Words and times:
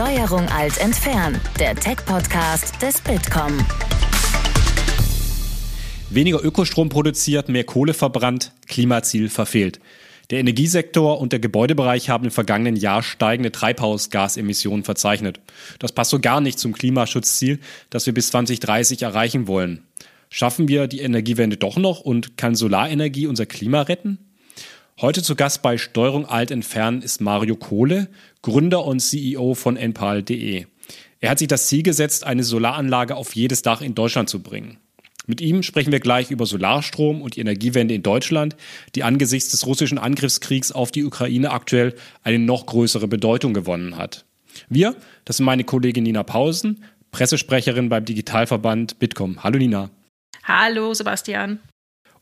Steuerung 0.00 0.48
alt 0.48 0.78
entfernen, 0.78 1.38
der 1.58 1.76
Tech-Podcast 1.76 2.80
des 2.80 3.02
Bitkom. 3.02 3.52
Weniger 6.08 6.42
Ökostrom 6.42 6.88
produziert, 6.88 7.50
mehr 7.50 7.64
Kohle 7.64 7.92
verbrannt, 7.92 8.54
Klimaziel 8.66 9.28
verfehlt. 9.28 9.78
Der 10.30 10.38
Energiesektor 10.38 11.20
und 11.20 11.32
der 11.32 11.38
Gebäudebereich 11.38 12.08
haben 12.08 12.24
im 12.24 12.30
vergangenen 12.30 12.76
Jahr 12.76 13.02
steigende 13.02 13.52
Treibhausgasemissionen 13.52 14.84
verzeichnet. 14.84 15.38
Das 15.80 15.92
passt 15.92 16.12
so 16.12 16.18
gar 16.18 16.40
nicht 16.40 16.58
zum 16.58 16.72
Klimaschutzziel, 16.72 17.58
das 17.90 18.06
wir 18.06 18.14
bis 18.14 18.30
2030 18.30 19.02
erreichen 19.02 19.48
wollen. 19.48 19.82
Schaffen 20.30 20.66
wir 20.66 20.86
die 20.86 21.00
Energiewende 21.00 21.58
doch 21.58 21.76
noch 21.76 22.00
und 22.00 22.38
kann 22.38 22.54
Solarenergie 22.54 23.26
unser 23.26 23.44
Klima 23.44 23.82
retten? 23.82 24.29
Heute 25.00 25.22
zu 25.22 25.34
Gast 25.34 25.62
bei 25.62 25.78
Steuerung 25.78 26.26
Alt 26.26 26.50
Entfernen 26.50 27.00
ist 27.00 27.22
Mario 27.22 27.56
Kohle, 27.56 28.08
Gründer 28.42 28.84
und 28.84 29.00
CEO 29.00 29.54
von 29.54 29.78
Enpal.de. 29.78 30.66
Er 31.20 31.30
hat 31.30 31.38
sich 31.38 31.48
das 31.48 31.68
Ziel 31.68 31.82
gesetzt, 31.82 32.24
eine 32.24 32.44
Solaranlage 32.44 33.16
auf 33.16 33.34
jedes 33.34 33.62
Dach 33.62 33.80
in 33.80 33.94
Deutschland 33.94 34.28
zu 34.28 34.42
bringen. 34.42 34.76
Mit 35.26 35.40
ihm 35.40 35.62
sprechen 35.62 35.90
wir 35.90 36.00
gleich 36.00 36.30
über 36.30 36.44
Solarstrom 36.44 37.22
und 37.22 37.36
die 37.36 37.40
Energiewende 37.40 37.94
in 37.94 38.02
Deutschland, 38.02 38.56
die 38.94 39.02
angesichts 39.02 39.52
des 39.52 39.64
russischen 39.64 39.96
Angriffskriegs 39.96 40.70
auf 40.70 40.90
die 40.92 41.04
Ukraine 41.06 41.50
aktuell 41.50 41.94
eine 42.22 42.38
noch 42.38 42.66
größere 42.66 43.08
Bedeutung 43.08 43.54
gewonnen 43.54 43.96
hat. 43.96 44.26
Wir, 44.68 44.94
das 45.24 45.38
sind 45.38 45.46
meine 45.46 45.64
Kollegin 45.64 46.04
Nina 46.04 46.24
Pausen, 46.24 46.84
Pressesprecherin 47.10 47.88
beim 47.88 48.04
Digitalverband 48.04 48.98
Bitkom. 48.98 49.42
Hallo 49.42 49.56
Nina. 49.56 49.88
Hallo 50.44 50.92
Sebastian. 50.92 51.58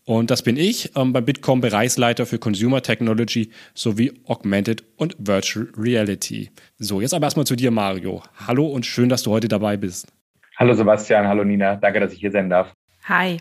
Und 0.08 0.30
das 0.30 0.40
bin 0.40 0.56
ich, 0.56 0.96
ähm, 0.96 1.12
beim 1.12 1.26
Bitkom 1.26 1.60
Bereichsleiter 1.60 2.24
für 2.24 2.38
Consumer 2.38 2.80
Technology 2.80 3.50
sowie 3.74 4.18
Augmented 4.24 4.82
und 4.96 5.14
Virtual 5.18 5.68
Reality. 5.76 6.50
So, 6.78 7.02
jetzt 7.02 7.12
aber 7.12 7.26
erstmal 7.26 7.44
zu 7.44 7.56
dir, 7.56 7.70
Mario. 7.70 8.22
Hallo 8.46 8.68
und 8.68 8.86
schön, 8.86 9.10
dass 9.10 9.22
du 9.22 9.32
heute 9.32 9.48
dabei 9.48 9.76
bist. 9.76 10.06
Hallo 10.56 10.72
Sebastian, 10.72 11.28
hallo 11.28 11.44
Nina. 11.44 11.76
Danke, 11.76 12.00
dass 12.00 12.14
ich 12.14 12.20
hier 12.20 12.30
sein 12.30 12.48
darf. 12.48 12.72
Hi. 13.04 13.36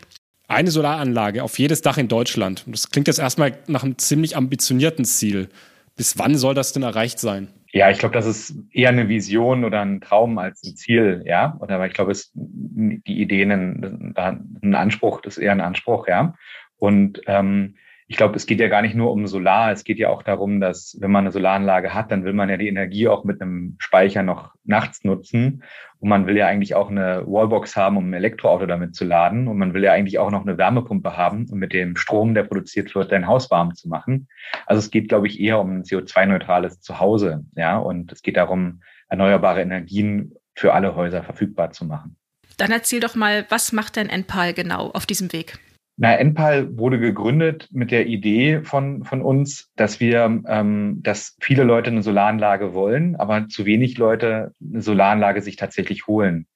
Eine 0.46 0.70
Solaranlage 0.70 1.42
auf 1.42 1.58
jedes 1.58 1.80
Dach 1.80 1.96
in 1.96 2.08
Deutschland. 2.08 2.64
Das 2.66 2.90
klingt 2.90 3.06
jetzt 3.06 3.18
erstmal 3.18 3.56
nach 3.66 3.82
einem 3.82 3.96
ziemlich 3.96 4.36
ambitionierten 4.36 5.06
Ziel. 5.06 5.48
Bis 5.96 6.18
wann 6.18 6.36
soll 6.36 6.52
das 6.52 6.74
denn 6.74 6.82
erreicht 6.82 7.18
sein? 7.18 7.48
Ja, 7.72 7.90
ich 7.90 7.98
glaube, 7.98 8.14
das 8.14 8.26
ist 8.26 8.56
eher 8.72 8.88
eine 8.88 9.08
Vision 9.08 9.64
oder 9.64 9.82
ein 9.82 10.00
Traum 10.00 10.38
als 10.38 10.62
ein 10.64 10.74
Ziel, 10.76 11.22
ja. 11.26 11.56
Oder 11.60 11.84
ich 11.86 11.92
glaube, 11.92 12.12
es 12.12 12.32
die 12.34 13.20
Ideen 13.20 13.50
ein, 13.52 14.14
ein 14.16 14.74
Anspruch, 14.74 15.20
das 15.20 15.36
ist 15.36 15.42
eher 15.42 15.52
ein 15.52 15.60
Anspruch, 15.60 16.08
ja. 16.08 16.34
Und 16.78 17.20
ähm, 17.26 17.74
ich 18.10 18.16
glaube, 18.16 18.36
es 18.36 18.46
geht 18.46 18.58
ja 18.58 18.68
gar 18.68 18.80
nicht 18.80 18.94
nur 18.94 19.12
um 19.12 19.26
Solar. 19.26 19.70
Es 19.70 19.84
geht 19.84 19.98
ja 19.98 20.08
auch 20.08 20.22
darum, 20.22 20.60
dass 20.60 20.96
wenn 20.98 21.10
man 21.10 21.24
eine 21.24 21.32
Solaranlage 21.32 21.92
hat, 21.92 22.10
dann 22.10 22.24
will 22.24 22.32
man 22.32 22.48
ja 22.48 22.56
die 22.56 22.68
Energie 22.68 23.06
auch 23.06 23.24
mit 23.24 23.42
einem 23.42 23.76
Speicher 23.78 24.22
noch 24.22 24.54
nachts 24.64 25.04
nutzen. 25.04 25.62
Und 26.00 26.08
man 26.08 26.26
will 26.26 26.36
ja 26.36 26.46
eigentlich 26.46 26.74
auch 26.74 26.90
eine 26.90 27.24
Wallbox 27.26 27.74
haben, 27.76 27.96
um 27.96 28.10
ein 28.10 28.14
Elektroauto 28.14 28.66
damit 28.66 28.94
zu 28.94 29.04
laden. 29.04 29.48
Und 29.48 29.58
man 29.58 29.74
will 29.74 29.82
ja 29.82 29.92
eigentlich 29.92 30.18
auch 30.18 30.30
noch 30.30 30.42
eine 30.42 30.56
Wärmepumpe 30.56 31.16
haben, 31.16 31.46
um 31.50 31.58
mit 31.58 31.72
dem 31.72 31.96
Strom, 31.96 32.34
der 32.34 32.44
produziert 32.44 32.94
wird, 32.94 33.10
dein 33.10 33.26
Haus 33.26 33.50
warm 33.50 33.74
zu 33.74 33.88
machen. 33.88 34.28
Also 34.66 34.78
es 34.78 34.90
geht, 34.90 35.08
glaube 35.08 35.26
ich, 35.26 35.40
eher 35.40 35.58
um 35.58 35.78
ein 35.78 35.82
CO2-neutrales 35.82 36.80
Zuhause. 36.80 37.44
Ja, 37.56 37.78
und 37.78 38.12
es 38.12 38.22
geht 38.22 38.36
darum, 38.36 38.82
erneuerbare 39.08 39.60
Energien 39.60 40.34
für 40.54 40.72
alle 40.72 40.94
Häuser 40.94 41.22
verfügbar 41.22 41.72
zu 41.72 41.84
machen. 41.84 42.16
Dann 42.58 42.70
erzähl 42.72 43.00
doch 43.00 43.14
mal, 43.14 43.46
was 43.48 43.72
macht 43.72 43.96
denn 43.96 44.08
Enpal 44.08 44.52
genau 44.52 44.90
auf 44.90 45.06
diesem 45.06 45.32
Weg? 45.32 45.58
Na, 46.00 46.14
Enpal 46.14 46.78
wurde 46.78 47.00
gegründet 47.00 47.68
mit 47.72 47.90
der 47.90 48.06
Idee 48.06 48.62
von, 48.62 49.02
von 49.02 49.20
uns, 49.20 49.72
dass 49.74 49.98
wir, 49.98 50.42
ähm, 50.46 51.00
dass 51.02 51.36
viele 51.40 51.64
Leute 51.64 51.90
eine 51.90 52.04
Solaranlage 52.04 52.72
wollen, 52.72 53.16
aber 53.16 53.48
zu 53.48 53.66
wenig 53.66 53.98
Leute 53.98 54.54
eine 54.62 54.80
Solaranlage 54.80 55.42
sich 55.42 55.56
tatsächlich 55.56 56.06
holen. 56.06 56.46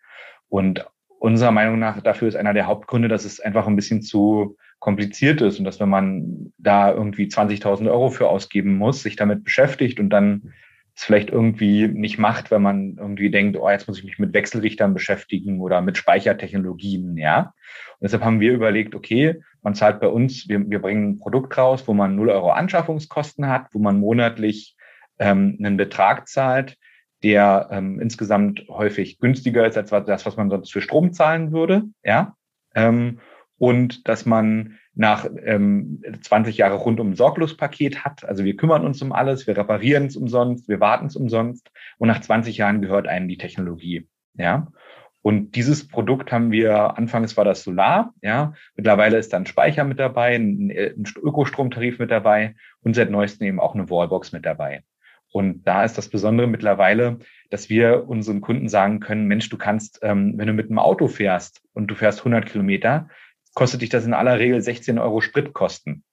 Und 0.49 0.87
unserer 1.19 1.51
Meinung 1.51 1.81
nach 1.81 2.01
dafür 2.01 2.29
ist 2.29 2.37
einer 2.37 2.55
der 2.55 2.69
Hauptgründe, 2.69 3.09
dass 3.09 3.25
es 3.25 3.41
einfach 3.41 3.67
ein 3.67 3.75
bisschen 3.75 4.01
zu 4.01 4.57
kompliziert 4.79 5.41
ist 5.41 5.59
und 5.59 5.65
dass 5.65 5.81
wenn 5.81 5.89
man 5.89 6.53
da 6.59 6.93
irgendwie 6.93 7.27
20.000 7.27 7.91
Euro 7.91 8.11
für 8.11 8.29
ausgeben 8.29 8.77
muss, 8.77 9.03
sich 9.03 9.17
damit 9.17 9.43
beschäftigt 9.43 9.99
und 9.99 10.11
dann 10.11 10.53
es 10.95 11.05
vielleicht 11.05 11.31
irgendwie 11.31 11.89
nicht 11.89 12.19
macht, 12.19 12.51
wenn 12.51 12.63
man 12.63 12.97
irgendwie 12.99 13.31
denkt, 13.31 13.57
oh, 13.57 13.71
jetzt 13.71 13.89
muss 13.89 13.99
ich 13.99 14.05
mich 14.05 14.19
mit 14.19 14.35
Wechselrichtern 14.35 14.95
beschäftigen 14.95 15.61
oder 15.61 15.81
mit 15.81 15.97
Speichertechnologien, 15.97 17.17
ja. 17.17 17.55
Und 17.99 18.03
deshalb 18.03 18.23
haben 18.25 18.41
wir 18.41 18.53
überlegt, 18.53 18.95
okay, 18.95 19.41
man 19.63 19.75
zahlt 19.75 20.01
bei 20.01 20.09
uns, 20.09 20.49
wir, 20.49 20.69
wir 20.69 20.81
bringen 20.81 21.11
ein 21.11 21.19
Produkt 21.19 21.57
raus, 21.57 21.87
wo 21.87 21.95
man 21.95 22.17
0 22.17 22.31
Euro 22.31 22.51
Anschaffungskosten 22.51 23.49
hat, 23.49 23.69
wo 23.73 23.79
man 23.79 23.99
monatlich 23.99 24.77
ähm, 25.19 25.57
einen 25.59 25.77
Betrag 25.77 26.29
zahlt, 26.29 26.77
der 27.23 27.69
ähm, 27.71 28.01
insgesamt 28.01 28.67
häufig 28.69 29.19
günstiger 29.19 29.67
ist 29.67 29.79
als 29.79 29.91
das, 29.91 30.27
was 30.27 30.37
man 30.37 30.51
sonst 30.51 30.73
für 30.73 30.83
Strom 30.83 31.13
zahlen 31.13 31.53
würde, 31.53 31.85
ja. 32.03 32.37
Ähm, 32.75 33.21
und 33.59 34.09
dass 34.09 34.27
man 34.27 34.79
nach 34.95 35.27
ähm, 35.45 36.03
20 36.21 36.59
Jahre 36.59 36.75
rundum 36.77 37.15
Sorglospaket 37.15 38.05
hat. 38.05 38.25
Also 38.25 38.45
wir 38.45 38.57
kümmern 38.57 38.85
uns 38.85 39.01
um 39.01 39.13
alles, 39.13 39.47
wir 39.47 39.57
reparieren 39.57 40.07
es 40.07 40.17
umsonst, 40.17 40.69
wir 40.69 40.81
warten 40.81 41.07
es 41.07 41.17
umsonst 41.17 41.71
und 41.99 42.09
nach 42.09 42.21
20 42.21 42.59
Jahren 42.59 42.83
gehört 42.83 43.09
einem 43.09 43.29
die 43.29 43.39
Technologie. 43.39 44.07
Ja. 44.35 44.69
Und 45.23 45.55
dieses 45.55 45.87
Produkt 45.87 46.33
haben 46.33 46.51
wir, 46.51 46.99
anfangs 46.99 47.37
war 47.37 47.45
das 47.45 47.63
Solar, 47.63 48.13
ja, 48.23 48.55
mittlerweile 48.75 49.19
ist 49.19 49.33
dann 49.33 49.47
Speicher 49.47 49.85
mit 49.85 50.01
dabei, 50.01 50.35
ein, 50.35 50.71
ein 50.71 51.05
Ökostromtarif 51.23 52.01
mit 52.01 52.11
dabei 52.11 52.57
und 52.83 52.95
seit 52.95 53.11
neuestem 53.11 53.47
eben 53.47 53.61
auch 53.61 53.75
eine 53.75 53.89
Wallbox 53.89 54.33
mit 54.33 54.45
dabei. 54.45 54.83
Und 55.31 55.67
da 55.67 55.85
ist 55.85 55.97
das 55.97 56.11
Besondere 56.11 56.47
mittlerweile, 56.47 57.19
dass 57.51 57.71
wir 57.71 58.07
unseren 58.07 58.43
Kunden 58.43 58.69
sagen 58.69 59.01
können, 59.01 59.27
Mensch, 59.27 59.49
du 59.49 59.57
kannst, 59.57 60.01
ähm, 60.03 60.35
wenn 60.37 60.47
du 60.47 60.53
mit 60.53 60.69
einem 60.69 60.79
Auto 60.79 61.09
fährst 61.09 61.63
und 61.73 61.87
du 61.87 61.95
fährst 61.95 62.21
100 62.21 62.45
Kilometer, 62.45 63.09
kostet 63.55 63.83
dich 63.83 63.91
das 63.91 64.05
in 64.05 64.15
aller 64.15 64.39
Regel 64.39 64.61
16 64.61 64.99
Euro 64.99 65.21
Spritkosten. 65.21 66.05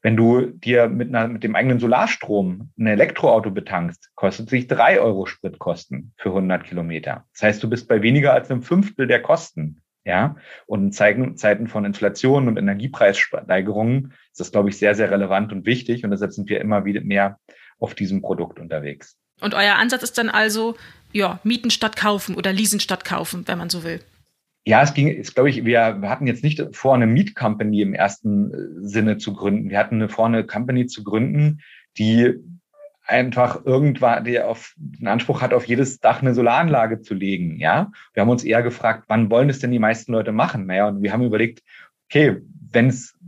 Wenn 0.00 0.16
du 0.16 0.46
dir 0.46 0.88
mit, 0.88 1.08
einer, 1.08 1.26
mit 1.26 1.42
dem 1.42 1.56
eigenen 1.56 1.80
Solarstrom 1.80 2.70
ein 2.78 2.86
Elektroauto 2.86 3.50
betankst, 3.50 4.10
kostet 4.14 4.48
sich 4.48 4.68
drei 4.68 5.00
Euro 5.00 5.26
Spritkosten 5.26 6.12
für 6.16 6.28
100 6.28 6.64
Kilometer. 6.64 7.26
Das 7.32 7.42
heißt, 7.42 7.62
du 7.62 7.68
bist 7.68 7.88
bei 7.88 8.00
weniger 8.02 8.32
als 8.32 8.50
einem 8.50 8.62
Fünftel 8.62 9.06
der 9.06 9.22
Kosten. 9.22 9.82
Ja, 10.04 10.36
und 10.64 10.84
in 10.84 10.92
Zeiten, 11.36 11.66
von 11.66 11.84
Inflation 11.84 12.48
und 12.48 12.56
Energiepreissteigerungen 12.56 14.14
ist 14.30 14.40
das, 14.40 14.52
glaube 14.52 14.70
ich, 14.70 14.78
sehr, 14.78 14.94
sehr 14.94 15.10
relevant 15.10 15.52
und 15.52 15.66
wichtig. 15.66 16.02
Und 16.02 16.12
deshalb 16.12 16.32
sind 16.32 16.48
wir 16.48 16.62
immer 16.62 16.86
wieder 16.86 17.02
mehr 17.02 17.38
auf 17.78 17.94
diesem 17.94 18.22
Produkt 18.22 18.58
unterwegs. 18.58 19.18
Und 19.40 19.54
euer 19.54 19.74
Ansatz 19.74 20.02
ist 20.04 20.16
dann 20.16 20.30
also, 20.30 20.76
ja, 21.12 21.40
mieten 21.42 21.70
statt 21.70 21.96
kaufen 21.96 22.36
oder 22.36 22.54
leasen 22.54 22.80
statt 22.80 23.04
kaufen, 23.04 23.46
wenn 23.46 23.58
man 23.58 23.68
so 23.68 23.84
will. 23.84 24.00
Ja, 24.64 24.82
es 24.82 24.92
ging, 24.92 25.08
ist, 25.08 25.34
glaube 25.34 25.50
ich, 25.50 25.64
wir, 25.64 25.80
hatten 26.02 26.26
jetzt 26.26 26.44
nicht 26.44 26.62
vor, 26.72 26.94
eine 26.94 27.06
Meet 27.06 27.34
Company 27.34 27.80
im 27.80 27.94
ersten 27.94 28.52
äh, 28.52 28.56
Sinne 28.86 29.16
zu 29.16 29.32
gründen. 29.32 29.70
Wir 29.70 29.78
hatten 29.78 30.08
vor, 30.08 30.26
eine 30.26 30.44
Company 30.44 30.86
zu 30.86 31.04
gründen, 31.04 31.60
die 31.96 32.34
einfach 33.08 33.64
irgendwann, 33.64 34.24
die 34.24 34.38
auf 34.40 34.74
den 34.76 35.08
Anspruch 35.08 35.40
hat, 35.40 35.54
auf 35.54 35.64
jedes 35.64 36.00
Dach 36.00 36.20
eine 36.20 36.34
Solaranlage 36.34 37.00
zu 37.00 37.14
legen. 37.14 37.56
Ja, 37.56 37.90
wir 38.12 38.20
haben 38.20 38.28
uns 38.28 38.44
eher 38.44 38.62
gefragt, 38.62 39.04
wann 39.08 39.30
wollen 39.30 39.48
es 39.48 39.58
denn 39.58 39.72
die 39.72 39.78
meisten 39.78 40.12
Leute 40.12 40.32
machen? 40.32 40.66
Naja, 40.66 40.88
und 40.88 41.02
wir 41.02 41.12
haben 41.12 41.24
überlegt, 41.24 41.62
okay, 42.04 42.36
wenn 42.70 42.88
es 42.88 43.18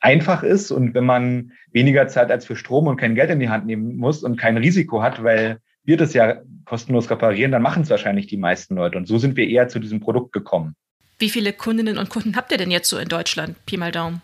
einfach 0.00 0.44
ist 0.44 0.70
und 0.70 0.94
wenn 0.94 1.04
man 1.04 1.52
weniger 1.72 2.06
Zeit 2.06 2.30
als 2.30 2.44
für 2.44 2.54
Strom 2.54 2.86
und 2.86 2.96
kein 2.96 3.16
Geld 3.16 3.30
in 3.30 3.40
die 3.40 3.48
Hand 3.48 3.66
nehmen 3.66 3.96
muss 3.96 4.22
und 4.22 4.36
kein 4.36 4.56
Risiko 4.56 5.02
hat, 5.02 5.24
weil 5.24 5.58
wir 5.86 5.96
das 5.96 6.12
ja 6.12 6.42
kostenlos 6.64 7.10
reparieren, 7.10 7.52
dann 7.52 7.62
machen 7.62 7.82
es 7.82 7.90
wahrscheinlich 7.90 8.26
die 8.26 8.36
meisten 8.36 8.74
Leute. 8.74 8.98
Und 8.98 9.06
so 9.06 9.18
sind 9.18 9.36
wir 9.36 9.48
eher 9.48 9.68
zu 9.68 9.78
diesem 9.78 10.00
Produkt 10.00 10.32
gekommen. 10.32 10.74
Wie 11.18 11.30
viele 11.30 11.52
Kundinnen 11.52 11.96
und 11.96 12.10
Kunden 12.10 12.36
habt 12.36 12.52
ihr 12.52 12.58
denn 12.58 12.70
jetzt 12.70 12.90
so 12.90 12.98
in 12.98 13.08
Deutschland? 13.08 13.64
Pi 13.64 13.76
mal 13.76 13.92
Daumen. 13.92 14.20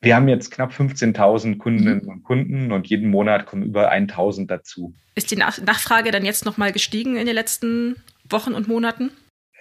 Wir 0.00 0.16
haben 0.16 0.26
jetzt 0.26 0.50
knapp 0.50 0.72
15.000 0.72 1.58
Kundinnen 1.58 2.02
mhm. 2.02 2.08
und 2.08 2.22
Kunden 2.24 2.72
und 2.72 2.88
jeden 2.88 3.08
Monat 3.08 3.46
kommen 3.46 3.62
über 3.62 3.92
1.000 3.92 4.48
dazu. 4.48 4.94
Ist 5.14 5.30
die 5.30 5.36
Nach 5.36 5.60
Nachfrage 5.60 6.10
dann 6.10 6.24
jetzt 6.24 6.44
nochmal 6.44 6.72
gestiegen 6.72 7.16
in 7.16 7.26
den 7.26 7.36
letzten 7.36 7.96
Wochen 8.28 8.54
und 8.54 8.66
Monaten? 8.66 9.12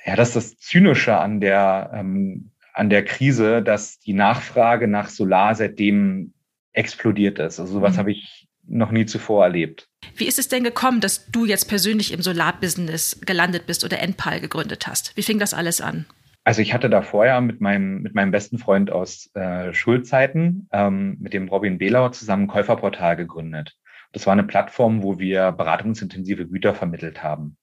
Ja, 0.05 0.15
das 0.15 0.29
ist 0.29 0.35
das 0.35 0.57
Zynische 0.57 1.17
an 1.17 1.41
der, 1.41 1.91
ähm, 1.93 2.49
an 2.73 2.89
der 2.89 3.05
Krise, 3.05 3.61
dass 3.61 3.99
die 3.99 4.13
Nachfrage 4.13 4.87
nach 4.87 5.09
Solar 5.09 5.53
seitdem 5.53 6.33
explodiert 6.73 7.37
ist. 7.37 7.59
Also 7.59 7.73
sowas 7.73 7.93
mhm. 7.93 7.97
habe 7.99 8.11
ich 8.11 8.47
noch 8.67 8.91
nie 8.91 9.05
zuvor 9.05 9.43
erlebt. 9.45 9.87
Wie 10.15 10.27
ist 10.27 10.39
es 10.39 10.47
denn 10.47 10.63
gekommen, 10.63 11.01
dass 11.01 11.27
du 11.27 11.45
jetzt 11.45 11.67
persönlich 11.67 12.13
im 12.13 12.21
Solarbusiness 12.21 13.21
gelandet 13.25 13.65
bist 13.67 13.83
oder 13.83 13.99
Enpal 13.99 14.39
gegründet 14.39 14.87
hast? 14.87 15.15
Wie 15.15 15.23
fing 15.23 15.39
das 15.39 15.53
alles 15.53 15.81
an? 15.81 16.05
Also 16.43 16.61
ich 16.61 16.73
hatte 16.73 16.89
da 16.89 17.01
vorher 17.01 17.39
mit 17.41 17.61
meinem, 17.61 18.01
mit 18.01 18.15
meinem 18.15 18.31
besten 18.31 18.57
Freund 18.57 18.91
aus 18.91 19.29
äh, 19.35 19.73
Schulzeiten, 19.73 20.67
ähm, 20.71 21.17
mit 21.19 21.33
dem 21.33 21.47
Robin 21.49 21.77
Behlauer 21.77 22.11
zusammen 22.13 22.47
Käuferportal 22.47 23.15
gegründet. 23.15 23.77
Das 24.11 24.25
war 24.25 24.33
eine 24.33 24.43
Plattform, 24.43 25.03
wo 25.03 25.19
wir 25.19 25.51
beratungsintensive 25.51 26.47
Güter 26.47 26.73
vermittelt 26.73 27.21
haben. 27.21 27.57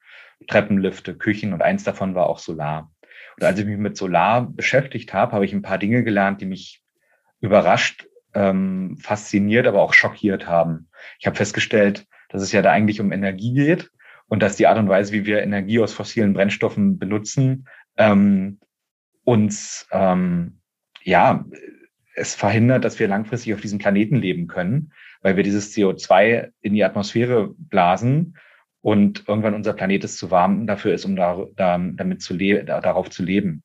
Treppenlifte, 0.47 1.17
Küchen 1.17 1.53
und 1.53 1.63
eins 1.63 1.83
davon 1.83 2.15
war 2.15 2.29
auch 2.29 2.39
Solar. 2.39 2.93
Und 3.37 3.45
als 3.45 3.59
ich 3.59 3.67
mich 3.67 3.79
mit 3.79 3.97
Solar 3.97 4.49
beschäftigt 4.49 5.13
habe, 5.13 5.33
habe 5.33 5.45
ich 5.45 5.53
ein 5.53 5.63
paar 5.63 5.79
Dinge 5.79 6.05
gelernt, 6.05 6.41
die 6.41 6.47
mich 6.47 6.83
überrascht, 7.41 8.08
ähm, 8.35 8.97
fasziniert, 9.01 9.67
aber 9.67 9.83
auch 9.83 9.95
schockiert 9.95 10.47
haben. 10.47 10.89
Ich 11.19 11.27
habe 11.27 11.37
festgestellt, 11.37 12.07
dass 12.29 12.43
es 12.43 12.53
ja 12.53 12.63
da 12.63 12.71
eigentlich 12.71 13.01
um 13.01 13.13
Energie 13.13 13.55
geht 13.55 13.91
und 14.27 14.43
dass 14.43 14.57
die 14.57 14.67
Art 14.67 14.79
und 14.79 14.89
Weise, 14.89 15.13
wie 15.13 15.27
wir 15.27 15.43
Energie 15.43 15.81
aus 15.81 15.93
fossilen 15.93 16.35
Brennstoffen 16.35 16.99
benutzen, 16.99 17.67
ähm, 17.97 18.59
uns 19.25 19.87
ähm, 19.91 20.61
ja 21.03 21.45
es 22.15 22.35
verhindert, 22.35 22.85
dass 22.85 22.99
wir 22.99 23.09
langfristig 23.09 23.55
auf 23.55 23.61
diesem 23.61 23.79
Planeten 23.79 24.17
leben 24.17 24.49
können, 24.49 24.93
weil 25.23 25.37
wir 25.37 25.45
dieses 25.45 25.75
CO2 25.75 26.51
in 26.61 26.75
die 26.75 26.85
Atmosphäre 26.85 27.55
blasen 27.57 28.37
und 28.81 29.29
irgendwann 29.29 29.55
unser 29.55 29.73
Planet 29.73 30.05
ist 30.05 30.19
zu 30.19 30.31
warm 30.31 30.67
dafür 30.67 30.95
ist, 30.95 31.05
um 31.05 31.17
da, 31.17 31.47
da, 31.57 31.79
damit 31.79 32.23
zu 32.23 32.35
leben, 32.35 32.67
darauf 32.67 33.11
zu 33.11 33.23
leben. 33.23 33.63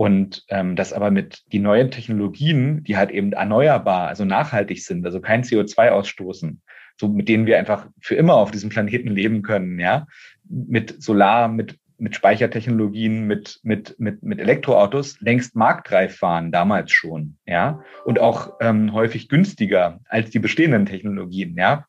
Und 0.00 0.46
ähm, 0.48 0.76
das 0.76 0.94
aber 0.94 1.10
mit 1.10 1.42
die 1.52 1.58
neuen 1.58 1.90
Technologien, 1.90 2.82
die 2.84 2.96
halt 2.96 3.10
eben 3.10 3.34
erneuerbar, 3.34 4.08
also 4.08 4.24
nachhaltig 4.24 4.82
sind, 4.82 5.04
also 5.04 5.20
kein 5.20 5.42
CO2 5.42 5.90
ausstoßen, 5.90 6.62
so 6.98 7.08
mit 7.08 7.28
denen 7.28 7.44
wir 7.44 7.58
einfach 7.58 7.86
für 8.00 8.14
immer 8.14 8.36
auf 8.36 8.50
diesem 8.50 8.70
Planeten 8.70 9.08
leben 9.08 9.42
können, 9.42 9.78
ja, 9.78 10.06
mit 10.48 11.02
Solar, 11.02 11.48
mit 11.48 11.76
mit 11.98 12.14
Speichertechnologien, 12.14 13.26
mit, 13.26 13.60
mit, 13.62 13.94
mit, 13.98 14.22
mit 14.22 14.40
Elektroautos 14.40 15.20
längst 15.20 15.54
marktreif 15.54 16.22
waren, 16.22 16.50
damals 16.50 16.92
schon, 16.92 17.36
ja, 17.44 17.82
und 18.06 18.20
auch 18.20 18.54
ähm, 18.62 18.94
häufig 18.94 19.28
günstiger 19.28 20.00
als 20.08 20.30
die 20.30 20.38
bestehenden 20.38 20.86
Technologien, 20.86 21.54
ja, 21.58 21.84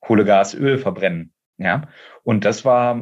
Kohle, 0.00 0.24
Gas, 0.24 0.54
Öl 0.54 0.78
verbrennen, 0.78 1.34
ja, 1.62 1.82
und 2.24 2.44
das 2.44 2.64
war 2.64 3.00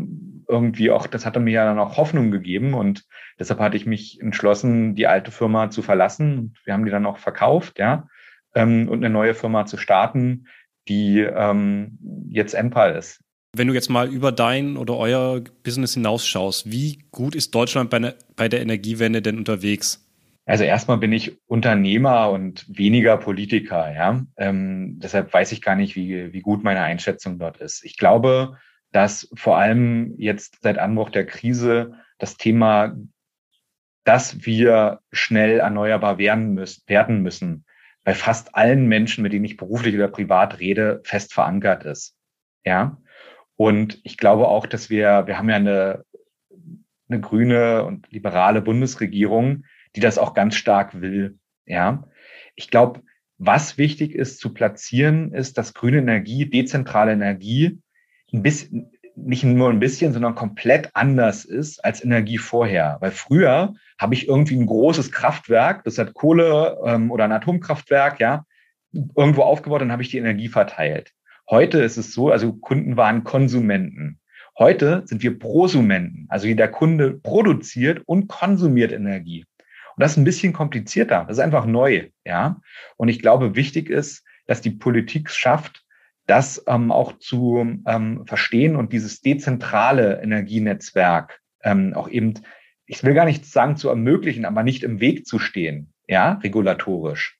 irgendwie 0.48 0.90
auch, 0.90 1.06
das 1.06 1.24
hatte 1.24 1.40
mir 1.40 1.52
ja 1.52 1.64
dann 1.64 1.78
auch 1.78 1.96
Hoffnung 1.96 2.30
gegeben 2.30 2.74
und 2.74 3.04
deshalb 3.38 3.60
hatte 3.60 3.76
ich 3.76 3.86
mich 3.86 4.20
entschlossen, 4.20 4.94
die 4.94 5.06
alte 5.06 5.30
Firma 5.30 5.70
zu 5.70 5.82
verlassen. 5.82 6.54
Wir 6.64 6.74
haben 6.74 6.84
die 6.84 6.90
dann 6.90 7.06
auch 7.06 7.18
verkauft, 7.18 7.78
ja, 7.78 8.08
ähm, 8.54 8.88
und 8.88 9.04
eine 9.04 9.12
neue 9.12 9.34
Firma 9.34 9.66
zu 9.66 9.76
starten, 9.76 10.46
die 10.88 11.20
ähm, 11.20 11.98
jetzt 12.28 12.54
Enpal 12.54 12.96
ist. 12.96 13.22
Wenn 13.56 13.68
du 13.68 13.74
jetzt 13.74 13.90
mal 13.90 14.08
über 14.08 14.30
dein 14.30 14.76
oder 14.76 14.96
euer 14.96 15.40
Business 15.64 15.94
hinausschaust, 15.94 16.70
wie 16.70 17.04
gut 17.10 17.34
ist 17.34 17.54
Deutschland 17.54 17.90
bei, 17.90 17.98
ne, 17.98 18.14
bei 18.36 18.48
der 18.48 18.60
Energiewende 18.60 19.22
denn 19.22 19.38
unterwegs? 19.38 20.06
Also 20.46 20.64
erstmal 20.64 20.98
bin 20.98 21.12
ich 21.12 21.38
Unternehmer 21.46 22.30
und 22.30 22.66
weniger 22.68 23.16
Politiker, 23.18 23.92
ja. 23.92 24.24
Ähm, 24.36 24.98
deshalb 24.98 25.32
weiß 25.32 25.52
ich 25.52 25.62
gar 25.62 25.76
nicht, 25.76 25.96
wie, 25.96 26.32
wie 26.32 26.40
gut 26.40 26.64
meine 26.64 26.82
Einschätzung 26.82 27.38
dort 27.38 27.58
ist. 27.58 27.84
Ich 27.84 27.96
glaube, 27.96 28.58
dass 28.92 29.28
vor 29.34 29.58
allem 29.58 30.14
jetzt 30.18 30.58
seit 30.62 30.78
Anbruch 30.78 31.10
der 31.10 31.26
Krise 31.26 31.94
das 32.18 32.36
Thema, 32.36 32.96
dass 34.04 34.44
wir 34.44 35.00
schnell 35.12 35.60
erneuerbar 35.60 36.18
werden 36.18 36.54
müssen, 36.54 36.82
werden 36.86 37.22
müssen, 37.22 37.64
bei 38.02 38.14
fast 38.14 38.54
allen 38.54 38.88
Menschen, 38.88 39.22
mit 39.22 39.32
denen 39.32 39.44
ich 39.44 39.56
beruflich 39.56 39.94
oder 39.94 40.08
privat 40.08 40.58
rede, 40.58 41.00
fest 41.04 41.34
verankert 41.34 41.84
ist. 41.84 42.16
Ja. 42.64 42.98
Und 43.56 44.00
ich 44.04 44.16
glaube 44.16 44.48
auch, 44.48 44.66
dass 44.66 44.88
wir, 44.88 45.26
wir 45.26 45.38
haben 45.38 45.50
ja 45.50 45.56
eine, 45.56 46.04
eine 47.08 47.20
grüne 47.20 47.84
und 47.84 48.10
liberale 48.10 48.62
Bundesregierung, 48.62 49.64
die 49.96 50.00
das 50.00 50.18
auch 50.18 50.34
ganz 50.34 50.54
stark 50.54 51.00
will. 51.00 51.38
Ja, 51.66 52.04
ich 52.56 52.70
glaube, 52.70 53.02
was 53.38 53.78
wichtig 53.78 54.14
ist 54.14 54.38
zu 54.38 54.52
platzieren, 54.52 55.32
ist, 55.32 55.56
dass 55.56 55.74
grüne 55.74 55.98
Energie, 55.98 56.48
dezentrale 56.48 57.12
Energie 57.12 57.80
ein 58.32 58.42
bisschen, 58.42 58.90
nicht 59.16 59.44
nur 59.44 59.70
ein 59.70 59.80
bisschen, 59.80 60.12
sondern 60.12 60.34
komplett 60.34 60.90
anders 60.94 61.44
ist 61.44 61.84
als 61.84 62.04
Energie 62.04 62.38
vorher. 62.38 62.98
Weil 63.00 63.10
früher 63.10 63.74
habe 63.98 64.14
ich 64.14 64.28
irgendwie 64.28 64.56
ein 64.56 64.66
großes 64.66 65.12
Kraftwerk, 65.12 65.84
das 65.84 65.98
hat 65.98 66.14
Kohle 66.14 66.78
ähm, 66.84 67.10
oder 67.10 67.24
ein 67.24 67.32
Atomkraftwerk, 67.32 68.20
ja, 68.20 68.44
irgendwo 68.92 69.42
aufgebaut, 69.42 69.80
dann 69.80 69.92
habe 69.92 70.02
ich 70.02 70.10
die 70.10 70.18
Energie 70.18 70.48
verteilt. 70.48 71.12
Heute 71.48 71.80
ist 71.80 71.96
es 71.96 72.12
so, 72.12 72.30
also 72.30 72.52
Kunden 72.52 72.96
waren 72.96 73.24
Konsumenten. 73.24 74.20
Heute 74.58 75.02
sind 75.06 75.22
wir 75.22 75.38
Prosumenten, 75.38 76.26
also 76.28 76.46
wie 76.46 76.54
der 76.54 76.70
Kunde 76.70 77.12
produziert 77.12 78.02
und 78.06 78.28
konsumiert 78.28 78.92
Energie. 78.92 79.46
Und 80.00 80.04
das 80.04 80.12
ist 80.12 80.16
ein 80.16 80.24
bisschen 80.24 80.54
komplizierter. 80.54 81.26
Das 81.28 81.36
ist 81.36 81.44
einfach 81.44 81.66
neu, 81.66 82.08
ja. 82.24 82.58
Und 82.96 83.10
ich 83.10 83.20
glaube, 83.20 83.54
wichtig 83.54 83.90
ist, 83.90 84.24
dass 84.46 84.62
die 84.62 84.70
Politik 84.70 85.28
schafft, 85.28 85.84
das 86.26 86.64
ähm, 86.66 86.90
auch 86.90 87.18
zu 87.18 87.82
ähm, 87.86 88.24
verstehen 88.24 88.76
und 88.76 88.94
dieses 88.94 89.20
dezentrale 89.20 90.22
Energienetzwerk 90.22 91.38
ähm, 91.62 91.92
auch 91.92 92.08
eben, 92.08 92.32
ich 92.86 93.04
will 93.04 93.12
gar 93.12 93.26
nicht 93.26 93.44
sagen 93.44 93.76
zu 93.76 93.90
ermöglichen, 93.90 94.46
aber 94.46 94.62
nicht 94.62 94.84
im 94.84 95.00
Weg 95.00 95.26
zu 95.26 95.38
stehen, 95.38 95.92
ja, 96.08 96.40
regulatorisch. 96.42 97.38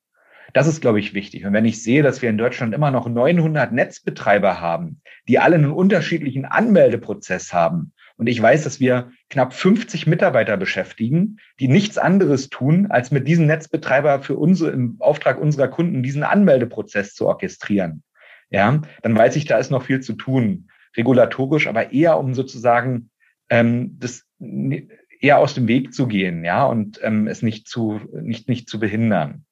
Das 0.53 0.67
ist, 0.67 0.83
glaube 0.83 1.01
ich, 1.01 1.15
wichtig. 1.15 1.47
Und 1.47 1.55
wenn 1.55 1.65
ich 1.65 1.83
sehe, 1.83 2.03
dass 2.03 2.21
wir 2.21 2.29
in 2.29 2.37
Deutschland 2.37 2.75
immer 2.75 2.91
noch 2.91 3.09
900 3.09 3.73
Netzbetreiber 3.73 4.61
haben, 4.61 5.01
die 5.27 5.39
alle 5.39 5.55
einen 5.55 5.73
unterschiedlichen 5.73 6.45
Anmeldeprozess 6.45 7.55
haben, 7.55 7.95
und 8.21 8.27
ich 8.27 8.41
weiß, 8.41 8.65
dass 8.65 8.81
wir 8.81 9.13
knapp 9.31 9.55
50 9.55 10.07
Mitarbeiter 10.07 10.59
beschäftigen, 10.59 11.39
die 11.59 11.69
nichts 11.69 11.97
anderes 11.97 12.51
tun, 12.51 12.89
als 12.91 13.11
mit 13.11 13.27
diesem 13.27 13.47
Netzbetreiber 13.47 14.21
für 14.21 14.37
unsere, 14.37 14.73
im 14.73 14.97
Auftrag 14.99 15.41
unserer 15.41 15.69
Kunden 15.69 16.03
diesen 16.03 16.23
Anmeldeprozess 16.23 17.15
zu 17.15 17.27
orchestrieren. 17.27 18.03
Ja, 18.51 18.83
dann 19.01 19.17
weiß 19.17 19.37
ich, 19.37 19.47
da 19.47 19.57
ist 19.57 19.71
noch 19.71 19.85
viel 19.85 20.01
zu 20.01 20.13
tun, 20.13 20.69
regulatorisch, 20.99 21.67
aber 21.67 21.93
eher 21.95 22.19
um 22.19 22.35
sozusagen 22.35 23.09
ähm, 23.49 23.97
das 23.99 24.27
eher 24.39 25.39
aus 25.39 25.55
dem 25.55 25.67
Weg 25.67 25.95
zu 25.95 26.07
gehen, 26.07 26.45
ja, 26.45 26.67
und 26.67 27.01
ähm, 27.03 27.27
es 27.27 27.41
nicht 27.41 27.69
zu 27.69 28.03
nicht 28.13 28.51
nicht 28.51 28.69
zu 28.69 28.79
behindern. 28.79 29.47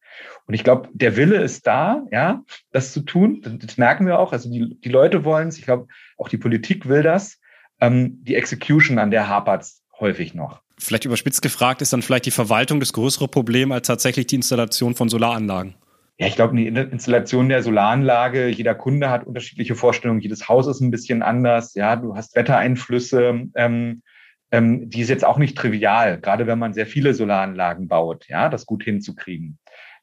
Und 0.45 0.53
ich 0.53 0.63
glaube, 0.63 0.91
der 0.93 1.17
Wille 1.17 1.41
ist 1.41 1.67
da, 1.67 2.05
ja, 2.11 2.45
das 2.73 2.93
zu 2.93 3.01
tun. 3.01 3.41
Das 3.63 3.79
merken 3.79 4.05
wir 4.05 4.19
auch. 4.19 4.35
Also 4.35 4.51
die, 4.51 4.79
die 4.79 4.89
Leute 4.91 5.25
wollen 5.25 5.49
es. 5.49 5.57
Ich 5.57 5.65
glaube, 5.65 5.87
auch 6.19 6.29
die 6.29 6.39
Politik 6.39 6.87
will 6.87 7.03
das. 7.03 7.41
Ähm, 7.81 8.23
die 8.25 8.35
Execution, 8.35 8.99
an 8.99 9.11
der 9.11 9.29
hapert 9.29 9.63
es 9.63 9.83
häufig 9.99 10.35
noch. 10.35 10.63
Vielleicht 10.79 11.05
überspitzt 11.05 11.43
gefragt 11.43 11.83
ist 11.83 11.93
dann 11.93 12.03
vielleicht 12.03 12.27
die 12.27 12.31
Verwaltung 12.31 12.79
das 12.81 12.93
größere 12.93 13.29
Problem 13.29 13.73
als 13.73 13.87
tatsächlich 13.87 14.27
die 14.29 14.37
Installation 14.37 14.95
von 14.95 15.09
Solaranlagen. 15.09 15.75
Ja, 16.19 16.27
ich 16.27 16.37
glaube, 16.37 16.57
die 16.57 16.67
Installation 16.67 17.49
der 17.49 17.63
Solaranlage, 17.63 18.49
jeder 18.49 18.75
Kunde 18.75 19.09
hat 19.11 19.27
unterschiedliche 19.27 19.77
Vorstellungen, 19.77 20.21
jedes 20.21 20.49
Haus 20.49 20.67
ist 20.67 20.81
ein 20.81 20.91
bisschen 20.91 21.23
anders. 21.23 21.75
Ja, 21.75 21.97
du 21.97 22.17
hast 22.17 22.35
Wettereinflüsse. 22.35 23.49
Ähm, 23.55 24.03
ähm, 24.51 24.89
die 24.89 25.01
ist 25.01 25.11
jetzt 25.11 25.25
auch 25.25 25.39
nicht 25.39 25.57
trivial, 25.57 26.21
gerade 26.21 26.47
wenn 26.47 26.59
man 26.59 26.73
sehr 26.73 26.87
viele 26.87 27.15
Solaranlagen 27.15 27.87
baut, 27.87 28.27
ja, 28.29 28.49
das 28.49 28.67
gut 28.67 28.83
hinzukriegen. 28.83 29.59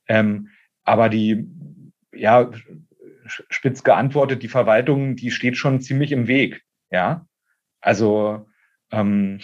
Ähm, 0.08 0.50
aber 0.84 1.10
die, 1.10 1.48
ja, 2.14 2.52
spitz 3.26 3.84
geantwortet, 3.84 4.44
die 4.44 4.48
Verwaltung, 4.48 5.16
die 5.16 5.32
steht 5.32 5.58
schon 5.58 5.82
ziemlich 5.82 6.12
im 6.12 6.28
Weg. 6.28 6.62
Ja, 6.92 7.26
also 7.86 8.48
ähm, 8.92 9.40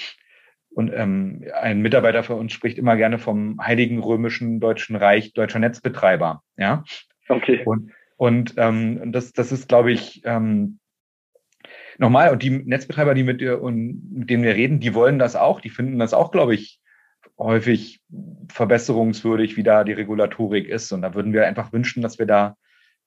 und 0.74 0.92
ähm, 0.94 1.46
ein 1.54 1.82
Mitarbeiter 1.82 2.24
von 2.24 2.40
uns 2.40 2.54
spricht 2.54 2.78
immer 2.78 2.96
gerne 2.96 3.20
vom 3.20 3.60
Heiligen 3.62 4.00
Römischen 4.00 4.60
Deutschen 4.60 4.96
Reich 4.96 5.34
deutscher 5.34 5.60
Netzbetreiber. 5.60 6.44
Ja. 6.58 6.84
Okay. 7.28 7.62
Und, 7.66 7.92
und 8.16 8.54
ähm, 8.58 9.12
das, 9.12 9.34
das 9.34 9.52
ist, 9.52 9.68
glaube 9.68 9.92
ich, 9.92 10.22
ähm, 10.24 10.80
nochmal. 11.98 12.32
Und 12.32 12.42
die 12.42 12.50
Netzbetreiber, 12.50 13.14
die 13.14 13.24
mit, 13.24 13.44
und 13.44 14.12
mit 14.14 14.30
denen 14.30 14.44
wir 14.44 14.56
reden, 14.56 14.80
die 14.80 14.96
wollen 14.96 15.20
das 15.20 15.36
auch. 15.36 15.60
Die 15.60 15.70
finden 15.70 16.00
das 16.00 16.14
auch, 16.14 16.32
glaube 16.32 16.56
ich, 16.56 16.80
häufig 17.38 18.02
verbesserungswürdig, 18.50 19.58
wie 19.58 19.64
da 19.64 19.84
die 19.84 19.94
Regulatorik 19.94 20.68
ist. 20.68 20.92
Und 20.94 21.02
da 21.02 21.14
würden 21.14 21.34
wir 21.34 21.46
einfach 21.46 21.74
wünschen, 21.74 22.02
dass 22.02 22.18
wir 22.18 22.26
da, 22.26 22.56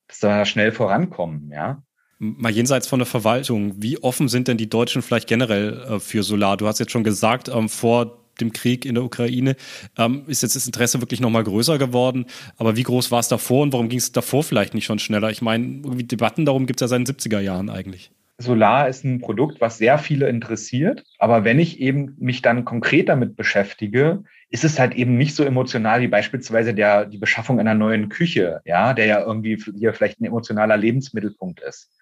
dass 0.06 0.20
da 0.20 0.44
schnell 0.44 0.70
vorankommen, 0.70 1.50
ja. 1.50 1.82
Mal 2.18 2.52
jenseits 2.52 2.86
von 2.86 3.00
der 3.00 3.06
Verwaltung, 3.06 3.74
wie 3.82 3.98
offen 3.98 4.28
sind 4.28 4.48
denn 4.48 4.56
die 4.56 4.68
Deutschen 4.68 5.02
vielleicht 5.02 5.28
generell 5.28 5.74
äh, 5.88 6.00
für 6.00 6.22
Solar? 6.22 6.56
Du 6.56 6.66
hast 6.66 6.78
jetzt 6.78 6.92
schon 6.92 7.04
gesagt, 7.04 7.48
ähm, 7.48 7.68
vor 7.68 8.24
dem 8.40 8.52
Krieg 8.52 8.84
in 8.84 8.94
der 8.94 9.04
Ukraine 9.04 9.56
ähm, 9.96 10.24
ist 10.26 10.42
jetzt 10.42 10.56
das 10.56 10.66
Interesse 10.66 11.00
wirklich 11.00 11.20
nochmal 11.20 11.44
größer 11.44 11.78
geworden. 11.78 12.26
Aber 12.56 12.76
wie 12.76 12.82
groß 12.82 13.10
war 13.10 13.20
es 13.20 13.28
davor 13.28 13.62
und 13.62 13.72
warum 13.72 13.88
ging 13.88 13.98
es 13.98 14.12
davor 14.12 14.42
vielleicht 14.42 14.74
nicht 14.74 14.84
schon 14.84 14.98
schneller? 14.98 15.30
Ich 15.30 15.42
meine, 15.42 15.82
Debatten 16.04 16.44
darum 16.44 16.66
gibt 16.66 16.80
es 16.80 16.84
ja 16.84 16.88
seit 16.88 17.06
den 17.06 17.14
70er 17.14 17.40
Jahren 17.40 17.70
eigentlich. 17.70 18.10
Solar 18.38 18.88
ist 18.88 19.04
ein 19.04 19.20
Produkt, 19.20 19.60
was 19.60 19.78
sehr 19.78 19.96
viele 19.98 20.28
interessiert. 20.28 21.04
Aber 21.18 21.44
wenn 21.44 21.60
ich 21.60 21.80
eben 21.80 22.16
mich 22.18 22.42
dann 22.42 22.64
konkret 22.64 23.08
damit 23.08 23.36
beschäftige, 23.36 24.24
ist 24.50 24.64
es 24.64 24.78
halt 24.78 24.94
eben 24.94 25.16
nicht 25.16 25.36
so 25.36 25.44
emotional 25.44 26.00
wie 26.00 26.08
beispielsweise 26.08 26.74
der, 26.74 27.06
die 27.06 27.18
Beschaffung 27.18 27.60
einer 27.60 27.74
neuen 27.74 28.08
Küche, 28.08 28.60
ja, 28.64 28.92
der 28.92 29.06
ja 29.06 29.24
irgendwie 29.24 29.62
hier 29.78 29.94
vielleicht 29.94 30.20
ein 30.20 30.24
emotionaler 30.24 30.76
Lebensmittelpunkt 30.76 31.60
ist. 31.60 31.92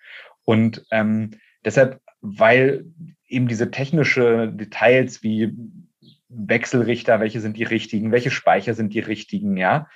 Und 0.45 0.85
ähm, 0.91 1.33
deshalb, 1.65 2.01
weil 2.21 2.87
eben 3.27 3.49
diese 3.49 3.71
technische 3.71 4.53
Details 4.53 5.23
wie 5.23 5.57
Wechselrichter, 6.29 7.21
welche 7.21 7.41
sind 7.41 7.57
die 7.57 7.65
richtigen, 7.65 8.13
welche 8.13 8.31
Speicher 8.31 8.75
sind 8.75 8.95
die 8.95 9.01
richtigen, 9.01 9.57
ja, 9.57 9.89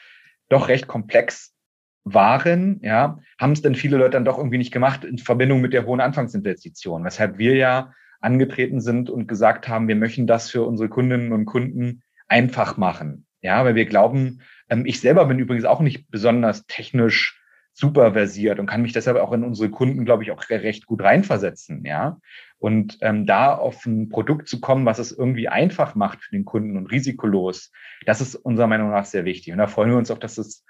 doch 0.48 0.68
recht 0.68 0.86
komplex 0.86 1.54
waren, 2.04 2.80
ja, 2.82 3.18
haben 3.38 3.52
es 3.52 3.62
dann 3.62 3.74
viele 3.74 3.96
Leute 3.96 4.12
dann 4.12 4.24
doch 4.24 4.38
irgendwie 4.38 4.58
nicht 4.58 4.72
gemacht 4.72 5.04
in 5.04 5.18
Verbindung 5.18 5.60
mit 5.60 5.72
der 5.72 5.86
hohen 5.86 6.00
Anfangsinvestition, 6.00 7.04
weshalb 7.04 7.38
wir 7.38 7.56
ja 7.56 7.92
angetreten 8.20 8.80
sind 8.80 9.10
und 9.10 9.26
gesagt 9.26 9.68
haben, 9.68 9.88
wir 9.88 9.96
möchten 9.96 10.26
das 10.26 10.50
für 10.50 10.62
unsere 10.62 10.88
Kundinnen 10.88 11.32
und 11.32 11.46
Kunden 11.46 12.02
einfach 12.28 12.76
machen. 12.76 13.26
Ja, 13.42 13.64
weil 13.64 13.74
wir 13.74 13.86
glauben, 13.86 14.40
ähm, 14.68 14.86
ich 14.86 15.00
selber 15.00 15.24
bin 15.26 15.38
übrigens 15.38 15.64
auch 15.64 15.80
nicht 15.80 16.10
besonders 16.10 16.66
technisch 16.66 17.40
super 17.76 18.14
versiert 18.14 18.58
und 18.58 18.66
kann 18.66 18.80
mich 18.80 18.94
deshalb 18.94 19.18
auch 19.18 19.32
in 19.32 19.44
unsere 19.44 19.68
Kunden, 19.68 20.06
glaube 20.06 20.22
ich, 20.22 20.30
auch 20.30 20.42
recht 20.48 20.86
gut 20.86 21.02
reinversetzen. 21.02 21.84
Ja, 21.84 22.18
Und 22.58 22.96
ähm, 23.02 23.26
da 23.26 23.54
auf 23.54 23.84
ein 23.84 24.08
Produkt 24.08 24.48
zu 24.48 24.60
kommen, 24.60 24.86
was 24.86 24.98
es 24.98 25.12
irgendwie 25.12 25.48
einfach 25.48 25.94
macht 25.94 26.22
für 26.22 26.30
den 26.30 26.46
Kunden 26.46 26.78
und 26.78 26.86
risikolos, 26.86 27.70
das 28.06 28.22
ist 28.22 28.34
unserer 28.34 28.66
Meinung 28.66 28.90
nach 28.90 29.04
sehr 29.04 29.26
wichtig. 29.26 29.52
Und 29.52 29.58
da 29.58 29.66
freuen 29.66 29.90
wir 29.90 29.98
uns 29.98 30.10
auch, 30.10 30.18
dass 30.18 30.38
es 30.38 30.64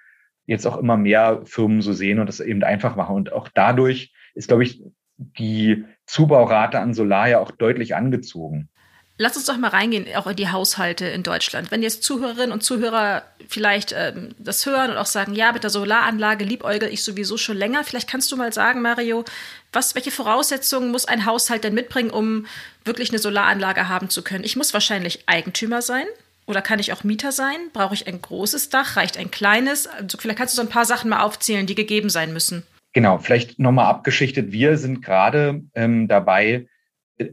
jetzt 0.46 0.66
auch 0.66 0.76
immer 0.76 0.96
mehr 0.96 1.42
Firmen 1.44 1.80
so 1.80 1.92
sehen 1.92 2.18
und 2.18 2.26
das 2.26 2.40
eben 2.40 2.64
einfach 2.64 2.96
machen. 2.96 3.14
Und 3.14 3.32
auch 3.32 3.48
dadurch 3.54 4.12
ist, 4.34 4.48
glaube 4.48 4.64
ich, 4.64 4.82
die 5.16 5.84
Zubaurate 6.06 6.80
an 6.80 6.92
Solar 6.92 7.28
ja 7.28 7.38
auch 7.38 7.52
deutlich 7.52 7.94
angezogen. 7.94 8.68
Lass 9.18 9.36
uns 9.36 9.46
doch 9.46 9.56
mal 9.56 9.68
reingehen, 9.68 10.06
auch 10.16 10.26
in 10.26 10.36
die 10.36 10.50
Haushalte 10.50 11.06
in 11.06 11.22
Deutschland. 11.22 11.70
Wenn 11.70 11.82
jetzt 11.82 12.02
Zuhörerinnen 12.02 12.52
und 12.52 12.62
Zuhörer 12.62 13.22
vielleicht 13.48 13.94
ähm, 13.96 14.34
das 14.38 14.66
hören 14.66 14.90
und 14.90 14.98
auch 14.98 15.06
sagen, 15.06 15.34
ja, 15.34 15.52
mit 15.52 15.62
der 15.62 15.70
Solaranlage 15.70 16.44
liebäugel 16.44 16.90
ich 16.90 17.02
sowieso 17.02 17.38
schon 17.38 17.56
länger, 17.56 17.82
vielleicht 17.82 18.10
kannst 18.10 18.30
du 18.30 18.36
mal 18.36 18.52
sagen, 18.52 18.82
Mario, 18.82 19.24
was, 19.72 19.94
welche 19.94 20.10
Voraussetzungen 20.10 20.90
muss 20.90 21.06
ein 21.06 21.24
Haushalt 21.24 21.64
denn 21.64 21.72
mitbringen, 21.72 22.10
um 22.10 22.46
wirklich 22.84 23.08
eine 23.08 23.18
Solaranlage 23.18 23.88
haben 23.88 24.10
zu 24.10 24.22
können? 24.22 24.44
Ich 24.44 24.56
muss 24.56 24.74
wahrscheinlich 24.74 25.22
Eigentümer 25.26 25.80
sein. 25.80 26.06
Oder 26.46 26.62
kann 26.62 26.78
ich 26.78 26.92
auch 26.92 27.02
Mieter 27.02 27.32
sein? 27.32 27.56
Brauche 27.72 27.94
ich 27.94 28.06
ein 28.06 28.20
großes 28.20 28.68
Dach? 28.68 28.96
Reicht 28.96 29.18
ein 29.18 29.30
kleines? 29.30 29.86
Also 29.86 30.18
vielleicht 30.18 30.38
kannst 30.38 30.54
du 30.54 30.56
so 30.56 30.62
ein 30.62 30.68
paar 30.68 30.84
Sachen 30.84 31.10
mal 31.10 31.22
aufzählen, 31.22 31.66
die 31.66 31.74
gegeben 31.74 32.08
sein 32.08 32.32
müssen. 32.32 32.64
Genau, 32.92 33.18
vielleicht 33.18 33.58
nochmal 33.58 33.86
abgeschichtet. 33.86 34.52
Wir 34.52 34.78
sind 34.78 35.02
gerade 35.02 35.62
ähm, 35.74 36.06
dabei, 36.06 36.66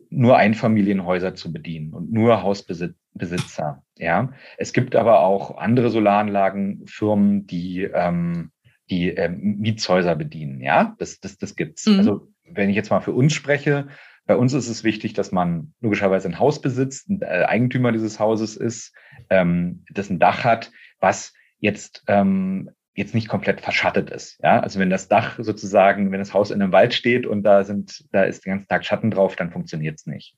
nur 0.10 0.38
Einfamilienhäuser 0.38 1.36
zu 1.36 1.52
bedienen 1.52 1.94
und 1.94 2.12
nur 2.12 2.42
Hausbesitzer. 2.44 3.84
Ja, 3.98 4.32
es 4.58 4.74
gibt 4.74 4.96
aber 4.96 5.20
auch 5.20 5.58
andere 5.58 5.90
Solaranlagenfirmen, 5.90 7.48
die 7.48 7.84
ähm, 7.84 8.52
die 8.90 9.10
ähm, 9.10 9.58
Mietshäuser 9.60 10.16
bedienen. 10.16 10.62
Ja, 10.62 10.96
das 11.00 11.20
das 11.20 11.38
das 11.38 11.56
gibt's. 11.56 11.86
Mhm. 11.86 11.98
Also 11.98 12.28
wenn 12.46 12.70
ich 12.70 12.76
jetzt 12.76 12.92
mal 12.92 13.02
für 13.02 13.14
uns 13.14 13.34
spreche, 13.34 13.88
bei 14.26 14.36
uns 14.38 14.54
ist 14.54 14.70
es 14.70 14.84
wichtig, 14.84 15.14
dass 15.14 15.32
man 15.32 15.74
logischerweise 15.82 16.30
ein 16.30 16.40
Haus 16.40 16.62
besitzt, 16.62 17.10
ein 17.10 17.22
äh, 17.22 17.44
Eigentümer 17.46 17.92
dieses 17.92 18.20
Hauses 18.20 18.56
ist, 18.56 18.94
ähm, 19.30 19.84
das 19.92 20.10
ein 20.10 20.20
Dach 20.20 20.44
hat, 20.44 20.72
was 21.00 21.34
jetzt 21.60 22.04
ähm, 22.08 22.70
jetzt 22.96 23.16
nicht 23.16 23.28
komplett 23.28 23.62
verschattet 23.62 24.10
ist. 24.10 24.40
Ja, 24.44 24.60
also 24.60 24.80
wenn 24.80 24.90
das 24.90 25.08
Dach 25.08 25.40
sozusagen, 25.40 26.12
wenn 26.12 26.20
das 26.20 26.34
Haus 26.34 26.52
in 26.52 26.62
einem 26.62 26.72
Wald 26.72 26.94
steht 26.94 27.26
und 27.26 27.44
da 27.44 27.64
sind, 27.64 28.06
da 28.12 28.24
ist 28.24 28.46
den 28.46 28.52
ganzen 28.52 28.68
Tag 28.68 28.86
Schatten 28.86 29.12
drauf, 29.12 29.36
dann 29.36 29.52
funktioniert 29.52 30.00
es 30.00 30.06
nicht. 30.06 30.36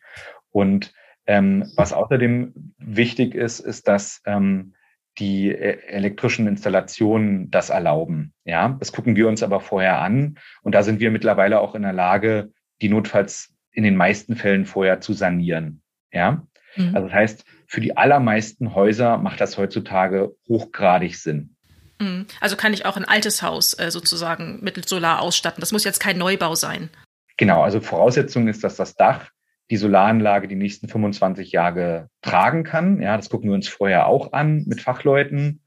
Und 0.52 0.94
ähm, 1.28 1.72
was 1.76 1.92
außerdem 1.92 2.74
wichtig 2.78 3.36
ist, 3.36 3.60
ist, 3.60 3.88
dass 3.88 4.22
ähm, 4.26 4.74
die 5.18 5.52
äh, 5.52 5.80
elektrischen 5.88 6.48
Installationen 6.48 7.50
das 7.52 7.70
erlauben. 7.70 8.34
Ja, 8.46 8.76
das 8.80 8.92
gucken 8.92 9.16
wir 9.16 9.28
uns 9.28 9.44
aber 9.44 9.60
vorher 9.60 10.00
an 10.00 10.38
und 10.62 10.76
da 10.76 10.84
sind 10.84 11.00
wir 11.00 11.12
mittlerweile 11.12 11.60
auch 11.60 11.76
in 11.76 11.82
der 11.82 11.94
Lage, 11.94 12.52
die 12.82 12.90
notfalls 12.90 13.54
in 13.72 13.84
den 13.84 13.96
meisten 13.96 14.36
Fällen 14.36 14.66
vorher 14.66 15.02
zu 15.02 15.14
sanieren. 15.14 15.82
Ja, 16.12 16.46
mhm. 16.76 16.96
also 16.96 17.08
das 17.08 17.14
heißt, 17.14 17.46
für 17.68 17.82
die 17.82 17.98
allermeisten 17.98 18.76
Häuser 18.76 19.18
macht 19.18 19.42
das 19.42 19.58
heutzutage 19.58 20.36
hochgradig 20.48 21.18
Sinn. 21.18 21.55
Mhm. 22.00 22.26
Also 22.42 22.56
kann 22.56 22.74
ich 22.74 22.86
auch 22.86 22.98
ein 22.98 23.06
altes 23.06 23.42
Haus 23.42 23.78
äh, 23.80 23.92
sozusagen 23.92 24.60
mit 24.62 24.88
Solar 24.88 25.22
ausstatten. 25.22 25.62
Das 25.62 25.72
muss 25.72 25.84
jetzt 25.84 26.00
kein 26.00 26.18
Neubau 26.18 26.56
sein. 26.56 26.90
Genau, 27.38 27.62
also 27.62 27.82
Voraussetzung 27.82 28.48
ist, 28.48 28.64
dass 28.64 28.76
das 28.76 28.96
Dach 28.96 29.30
die 29.72 29.78
Solaranlage 29.78 30.48
die 30.48 30.56
nächsten 30.56 30.88
25 30.88 31.52
Jahre 31.52 32.10
tragen 32.22 32.64
kann. 32.64 33.02
Ja, 33.02 33.18
das 33.18 33.30
gucken 33.30 33.50
wir 33.50 33.56
uns 33.56 33.68
vorher 33.68 34.08
auch 34.08 34.34
an 34.34 34.64
mit 34.68 34.82
Fachleuten. 34.82 35.62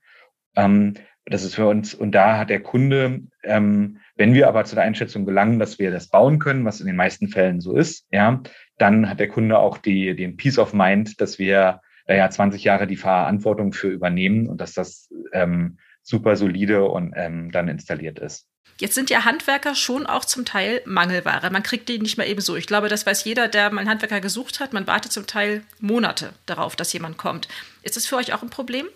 Ähm, 0.54 0.94
das 1.24 1.44
ist 1.44 1.56
für 1.56 1.66
uns, 1.66 1.94
und 1.94 2.12
da 2.12 2.38
hat 2.38 2.48
der 2.48 2.62
Kunde, 2.62 3.22
ähm, 3.42 3.98
wenn 4.16 4.32
wir 4.32 4.48
aber 4.48 4.64
zu 4.64 4.76
der 4.76 4.84
Einschätzung 4.84 5.26
gelangen, 5.26 5.58
dass 5.58 5.78
wir 5.78 5.90
das 5.90 6.08
bauen 6.08 6.38
können, 6.38 6.64
was 6.64 6.80
in 6.80 6.86
den 6.86 6.96
meisten 6.96 7.28
Fällen 7.28 7.60
so 7.60 7.76
ist, 7.76 8.06
ja, 8.10 8.40
dann 8.78 9.10
hat 9.10 9.20
der 9.20 9.28
Kunde 9.28 9.58
auch 9.58 9.78
die, 9.78 10.16
den 10.16 10.36
Peace 10.36 10.58
of 10.58 10.72
Mind, 10.72 11.20
dass 11.20 11.38
wir 11.38 11.82
äh, 12.06 12.16
ja 12.16 12.30
20 12.30 12.64
Jahre 12.64 12.86
die 12.86 12.96
Verantwortung 12.96 13.72
für 13.72 13.88
übernehmen 13.88 14.48
und 14.48 14.60
dass 14.60 14.72
das 14.72 15.12
ähm, 15.32 15.78
super 16.08 16.36
solide 16.36 16.84
und 16.84 17.12
ähm, 17.16 17.52
dann 17.52 17.68
installiert 17.68 18.18
ist. 18.18 18.46
Jetzt 18.80 18.94
sind 18.94 19.10
ja 19.10 19.24
Handwerker 19.24 19.74
schon 19.74 20.06
auch 20.06 20.24
zum 20.24 20.44
Teil 20.44 20.82
Mangelware. 20.86 21.50
Man 21.50 21.62
kriegt 21.62 21.88
die 21.88 21.98
nicht 21.98 22.16
mehr 22.16 22.28
eben 22.28 22.40
so. 22.40 22.54
Ich 22.56 22.66
glaube, 22.66 22.88
das 22.88 23.06
weiß 23.06 23.24
jeder, 23.24 23.48
der 23.48 23.70
mal 23.70 23.80
einen 23.80 23.90
Handwerker 23.90 24.20
gesucht 24.20 24.60
hat. 24.60 24.72
Man 24.72 24.86
wartet 24.86 25.12
zum 25.12 25.26
Teil 25.26 25.62
Monate 25.80 26.32
darauf, 26.46 26.76
dass 26.76 26.92
jemand 26.92 27.18
kommt. 27.18 27.48
Ist 27.82 27.96
das 27.96 28.06
für 28.06 28.16
euch 28.16 28.32
auch 28.32 28.42
ein 28.42 28.50
Problem? 28.50 28.86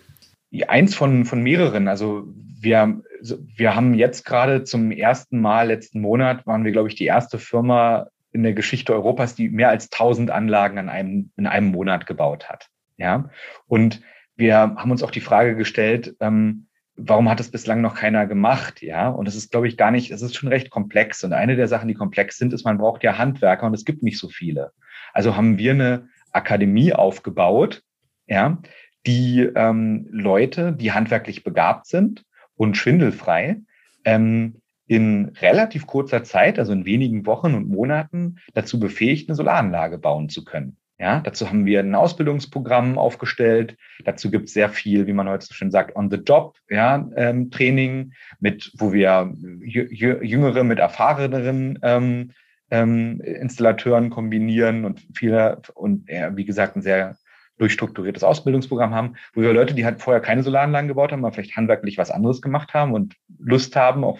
Eins 0.67 0.95
von, 0.95 1.25
von 1.25 1.41
mehreren. 1.41 1.87
Also 1.87 2.27
wir, 2.61 3.01
wir 3.55 3.75
haben 3.75 3.93
jetzt 3.93 4.25
gerade 4.25 4.63
zum 4.63 4.91
ersten 4.91 5.41
Mal 5.41 5.67
letzten 5.67 5.99
Monat, 5.99 6.47
waren 6.47 6.63
wir, 6.63 6.71
glaube 6.71 6.87
ich, 6.87 6.95
die 6.95 7.05
erste 7.05 7.37
Firma 7.37 8.07
in 8.31 8.43
der 8.43 8.53
Geschichte 8.53 8.93
Europas, 8.93 9.35
die 9.35 9.49
mehr 9.49 9.69
als 9.69 9.91
1000 9.91 10.31
Anlagen 10.31 10.77
an 10.77 10.89
einem, 10.89 11.31
in 11.35 11.45
einem 11.45 11.67
Monat 11.67 12.05
gebaut 12.05 12.49
hat. 12.49 12.69
Ja. 12.97 13.29
Und 13.67 14.01
wir 14.35 14.57
haben 14.57 14.91
uns 14.91 15.03
auch 15.03 15.11
die 15.11 15.21
Frage 15.21 15.55
gestellt, 15.55 16.15
ähm, 16.19 16.67
warum 16.95 17.29
hat 17.29 17.39
es 17.39 17.51
bislang 17.51 17.81
noch 17.81 17.95
keiner 17.95 18.27
gemacht? 18.27 18.81
Ja, 18.81 19.09
und 19.09 19.27
das 19.27 19.35
ist, 19.35 19.51
glaube 19.51 19.67
ich, 19.67 19.77
gar 19.77 19.91
nicht, 19.91 20.11
es 20.11 20.21
ist 20.21 20.35
schon 20.35 20.49
recht 20.49 20.69
komplex. 20.69 21.23
Und 21.23 21.33
eine 21.33 21.55
der 21.55 21.67
Sachen, 21.67 21.87
die 21.87 21.93
komplex 21.93 22.37
sind, 22.37 22.53
ist, 22.53 22.65
man 22.65 22.77
braucht 22.77 23.03
ja 23.03 23.17
Handwerker 23.17 23.65
und 23.65 23.73
es 23.73 23.85
gibt 23.85 24.03
nicht 24.03 24.19
so 24.19 24.29
viele. 24.29 24.71
Also 25.13 25.35
haben 25.35 25.57
wir 25.57 25.71
eine 25.71 26.07
Akademie 26.31 26.93
aufgebaut, 26.93 27.83
ja, 28.27 28.59
die 29.05 29.41
ähm, 29.41 30.07
Leute, 30.11 30.73
die 30.73 30.91
handwerklich 30.91 31.43
begabt 31.43 31.87
sind 31.87 32.23
und 32.55 32.77
schwindelfrei, 32.77 33.61
ähm, 34.05 34.61
in 34.85 35.31
relativ 35.41 35.87
kurzer 35.87 36.23
Zeit, 36.23 36.59
also 36.59 36.73
in 36.73 36.85
wenigen 36.85 37.25
Wochen 37.25 37.53
und 37.55 37.67
Monaten, 37.67 38.37
dazu 38.53 38.79
befähigt, 38.79 39.29
eine 39.29 39.35
Solaranlage 39.35 39.97
bauen 39.97 40.29
zu 40.29 40.43
können. 40.43 40.77
Ja, 40.99 41.19
dazu 41.19 41.49
haben 41.49 41.65
wir 41.65 41.79
ein 41.79 41.95
Ausbildungsprogramm 41.95 42.97
aufgestellt. 42.97 43.77
Dazu 44.05 44.29
gibt 44.29 44.47
es 44.47 44.53
sehr 44.53 44.69
viel, 44.69 45.07
wie 45.07 45.13
man 45.13 45.27
heute 45.27 45.45
so 45.45 45.53
schön 45.53 45.71
sagt, 45.71 45.95
on 45.95 46.09
the 46.11 46.17
job, 46.17 46.55
ja, 46.69 47.09
ähm, 47.15 47.49
Training, 47.49 48.13
mit, 48.39 48.71
wo 48.77 48.93
wir 48.93 49.33
jüngere 49.39 50.63
mit 50.63 50.79
erfahreneren 50.79 51.79
ähm, 51.81 52.31
ähm, 52.69 53.21
Installateuren 53.21 54.11
kombinieren 54.11 54.85
und 54.85 55.05
viele 55.15 55.61
und 55.73 56.09
ja, 56.09 56.35
wie 56.37 56.45
gesagt 56.45 56.75
ein 56.75 56.81
sehr 56.81 57.17
durchstrukturiertes 57.57 58.23
Ausbildungsprogramm 58.23 58.93
haben, 58.93 59.15
wo 59.33 59.41
wir 59.41 59.53
Leute, 59.53 59.73
die 59.73 59.85
halt 59.85 60.01
vorher 60.01 60.21
keine 60.21 60.43
Solaranlagen 60.43 60.87
gebaut 60.87 61.11
haben, 61.11 61.23
aber 61.23 61.33
vielleicht 61.33 61.55
handwerklich 61.55 61.97
was 61.97 62.11
anderes 62.11 62.41
gemacht 62.41 62.73
haben 62.73 62.93
und 62.93 63.15
Lust 63.39 63.75
haben, 63.75 64.03
auch 64.03 64.19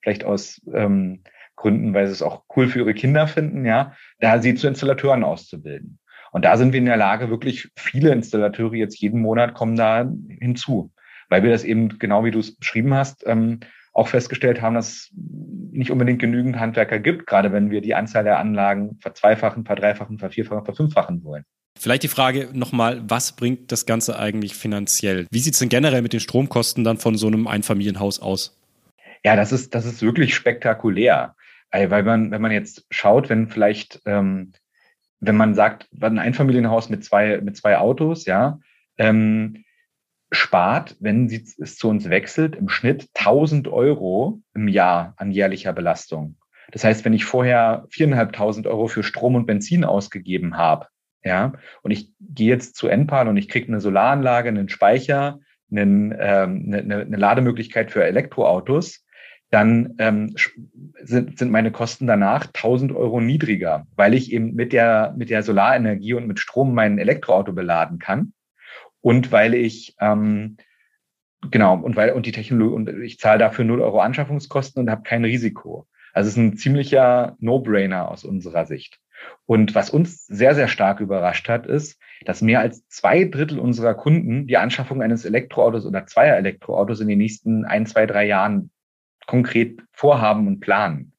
vielleicht 0.00 0.24
aus 0.24 0.60
ähm, 0.72 1.22
Gründen, 1.56 1.94
weil 1.94 2.06
sie 2.06 2.12
es 2.12 2.22
auch 2.22 2.44
cool 2.56 2.68
für 2.68 2.80
ihre 2.80 2.94
Kinder 2.94 3.28
finden, 3.28 3.64
ja, 3.64 3.94
da 4.18 4.40
sie 4.40 4.54
zu 4.54 4.66
Installateuren 4.66 5.22
auszubilden. 5.22 5.98
Und 6.32 6.44
da 6.44 6.56
sind 6.56 6.72
wir 6.72 6.78
in 6.78 6.86
der 6.86 6.96
Lage, 6.96 7.30
wirklich 7.30 7.68
viele 7.76 8.10
Installateure 8.10 8.74
jetzt 8.74 8.98
jeden 9.00 9.20
Monat 9.20 9.54
kommen 9.54 9.76
da 9.76 10.10
hinzu, 10.40 10.90
weil 11.28 11.42
wir 11.42 11.50
das 11.50 11.62
eben 11.62 11.98
genau 11.98 12.24
wie 12.24 12.30
du 12.30 12.40
es 12.40 12.56
beschrieben 12.56 12.94
hast, 12.94 13.24
ähm, 13.26 13.60
auch 13.92 14.08
festgestellt 14.08 14.62
haben, 14.62 14.74
dass 14.74 14.88
es 14.88 15.10
nicht 15.14 15.90
unbedingt 15.90 16.18
genügend 16.18 16.58
Handwerker 16.58 16.98
gibt, 16.98 17.26
gerade 17.26 17.52
wenn 17.52 17.70
wir 17.70 17.82
die 17.82 17.94
Anzahl 17.94 18.24
der 18.24 18.38
Anlagen 18.38 18.98
verzweifachen, 19.00 19.66
verdreifachen, 19.66 20.18
vervierfachen, 20.18 20.64
verfünffachen 20.64 21.22
wollen. 21.24 21.44
Vielleicht 21.78 22.02
die 22.02 22.08
Frage 22.08 22.48
nochmal, 22.52 23.02
was 23.06 23.32
bringt 23.32 23.70
das 23.70 23.84
Ganze 23.84 24.18
eigentlich 24.18 24.54
finanziell? 24.54 25.26
Wie 25.30 25.38
sieht 25.38 25.54
es 25.54 25.58
denn 25.58 25.68
generell 25.68 26.00
mit 26.00 26.14
den 26.14 26.20
Stromkosten 26.20 26.84
dann 26.84 26.96
von 26.96 27.16
so 27.16 27.26
einem 27.26 27.46
Einfamilienhaus 27.46 28.20
aus? 28.20 28.58
Ja, 29.24 29.36
das 29.36 29.52
ist, 29.52 29.74
das 29.74 29.84
ist 29.84 30.02
wirklich 30.02 30.34
spektakulär. 30.34 31.34
Weil 31.70 32.02
man, 32.02 32.30
wenn 32.30 32.42
man 32.42 32.52
jetzt 32.52 32.84
schaut, 32.90 33.30
wenn 33.30 33.48
vielleicht 33.48 34.02
ähm, 34.04 34.52
wenn 35.22 35.36
man 35.36 35.54
sagt, 35.54 35.88
ein 36.00 36.18
Einfamilienhaus 36.18 36.90
mit 36.90 37.04
zwei, 37.04 37.40
mit 37.40 37.56
zwei 37.56 37.78
Autos, 37.78 38.26
ja, 38.26 38.58
ähm, 38.98 39.64
spart, 40.32 40.96
wenn 40.98 41.28
sie 41.28 41.44
es 41.58 41.76
zu 41.76 41.88
uns 41.88 42.10
wechselt, 42.10 42.56
im 42.56 42.68
Schnitt 42.68 43.08
1000 43.14 43.68
Euro 43.68 44.42
im 44.52 44.66
Jahr 44.66 45.14
an 45.16 45.30
jährlicher 45.30 45.72
Belastung. 45.72 46.36
Das 46.72 46.82
heißt, 46.82 47.04
wenn 47.04 47.12
ich 47.12 47.24
vorher 47.24 47.86
viereinhalbtausend 47.90 48.66
Euro 48.66 48.88
für 48.88 49.04
Strom 49.04 49.36
und 49.36 49.46
Benzin 49.46 49.84
ausgegeben 49.84 50.56
habe, 50.56 50.88
ja, 51.22 51.52
und 51.82 51.92
ich 51.92 52.10
gehe 52.18 52.48
jetzt 52.48 52.74
zu 52.74 52.88
Enpal 52.88 53.28
und 53.28 53.36
ich 53.36 53.48
kriege 53.48 53.68
eine 53.68 53.80
Solaranlage, 53.80 54.48
einen 54.48 54.68
Speicher, 54.68 55.38
einen, 55.70 56.12
ähm, 56.18 56.64
eine, 56.66 57.02
eine 57.02 57.16
Lademöglichkeit 57.16 57.92
für 57.92 58.02
Elektroautos, 58.02 59.04
dann 59.52 59.94
ähm, 59.98 60.34
sind, 61.02 61.38
sind 61.38 61.50
meine 61.50 61.70
Kosten 61.70 62.06
danach 62.06 62.46
1000 62.46 62.92
Euro 62.92 63.20
niedriger, 63.20 63.86
weil 63.94 64.14
ich 64.14 64.32
eben 64.32 64.54
mit 64.54 64.72
der, 64.72 65.14
mit 65.16 65.28
der 65.28 65.42
Solarenergie 65.42 66.14
und 66.14 66.26
mit 66.26 66.40
Strom 66.40 66.74
mein 66.74 66.98
Elektroauto 66.98 67.52
beladen 67.52 67.98
kann 67.98 68.32
und 69.02 69.30
weil 69.30 69.52
ich, 69.52 69.94
ähm, 70.00 70.56
genau, 71.50 71.76
und 71.76 71.96
weil, 71.96 72.12
und 72.12 72.24
die 72.24 72.32
Technologie, 72.32 72.74
und 72.74 73.02
ich 73.02 73.18
zahle 73.18 73.38
dafür 73.38 73.66
0 73.66 73.82
Euro 73.82 74.00
Anschaffungskosten 74.00 74.80
und 74.80 74.90
habe 74.90 75.02
kein 75.02 75.24
Risiko. 75.24 75.86
Also 76.14 76.28
es 76.28 76.34
ist 76.34 76.38
ein 76.38 76.56
ziemlicher 76.56 77.36
No-Brainer 77.38 78.10
aus 78.10 78.24
unserer 78.24 78.64
Sicht. 78.64 79.00
Und 79.44 79.74
was 79.74 79.90
uns 79.90 80.26
sehr, 80.26 80.54
sehr 80.54 80.66
stark 80.66 81.00
überrascht 81.00 81.48
hat, 81.50 81.66
ist, 81.66 82.00
dass 82.24 82.40
mehr 82.40 82.60
als 82.60 82.86
zwei 82.88 83.24
Drittel 83.24 83.58
unserer 83.58 83.94
Kunden 83.94 84.46
die 84.46 84.56
Anschaffung 84.56 85.02
eines 85.02 85.26
Elektroautos 85.26 85.84
oder 85.84 86.06
zweier 86.06 86.36
Elektroautos 86.36 87.00
in 87.00 87.08
den 87.08 87.18
nächsten 87.18 87.66
ein, 87.66 87.86
zwei, 87.86 88.06
drei 88.06 88.26
Jahren 88.26 88.70
konkret 89.26 89.80
vorhaben 89.92 90.46
und 90.46 90.60
planen. 90.60 91.12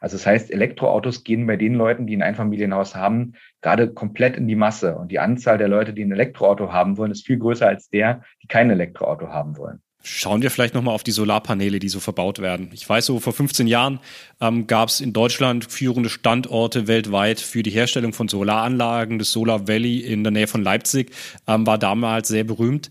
Also 0.00 0.16
das 0.16 0.26
heißt, 0.26 0.50
Elektroautos 0.50 1.24
gehen 1.24 1.46
bei 1.46 1.56
den 1.56 1.74
Leuten, 1.74 2.06
die 2.06 2.16
ein 2.16 2.22
Einfamilienhaus 2.22 2.94
haben, 2.94 3.34
gerade 3.60 3.92
komplett 3.92 4.36
in 4.36 4.48
die 4.48 4.56
Masse. 4.56 4.96
Und 4.96 5.12
die 5.12 5.18
Anzahl 5.18 5.58
der 5.58 5.68
Leute, 5.68 5.92
die 5.92 6.02
ein 6.02 6.12
Elektroauto 6.12 6.72
haben 6.72 6.96
wollen, 6.96 7.10
ist 7.10 7.26
viel 7.26 7.38
größer 7.38 7.68
als 7.68 7.90
der, 7.90 8.22
die 8.42 8.46
kein 8.46 8.70
Elektroauto 8.70 9.28
haben 9.28 9.58
wollen. 9.58 9.82
Schauen 10.02 10.40
wir 10.40 10.50
vielleicht 10.50 10.74
nochmal 10.74 10.94
auf 10.94 11.02
die 11.02 11.10
Solarpaneele, 11.10 11.78
die 11.78 11.90
so 11.90 12.00
verbaut 12.00 12.38
werden. 12.38 12.70
Ich 12.72 12.88
weiß, 12.88 13.04
so 13.04 13.20
vor 13.20 13.34
15 13.34 13.66
Jahren 13.66 14.00
ähm, 14.40 14.66
gab 14.66 14.88
es 14.88 15.02
in 15.02 15.12
Deutschland 15.12 15.70
führende 15.70 16.08
Standorte 16.08 16.86
weltweit 16.86 17.38
für 17.38 17.62
die 17.62 17.70
Herstellung 17.70 18.14
von 18.14 18.26
Solaranlagen. 18.26 19.18
Das 19.18 19.30
Solar 19.32 19.68
Valley 19.68 19.98
in 19.98 20.24
der 20.24 20.30
Nähe 20.30 20.46
von 20.46 20.62
Leipzig 20.62 21.12
ähm, 21.46 21.66
war 21.66 21.76
damals 21.76 22.28
sehr 22.28 22.44
berühmt. 22.44 22.90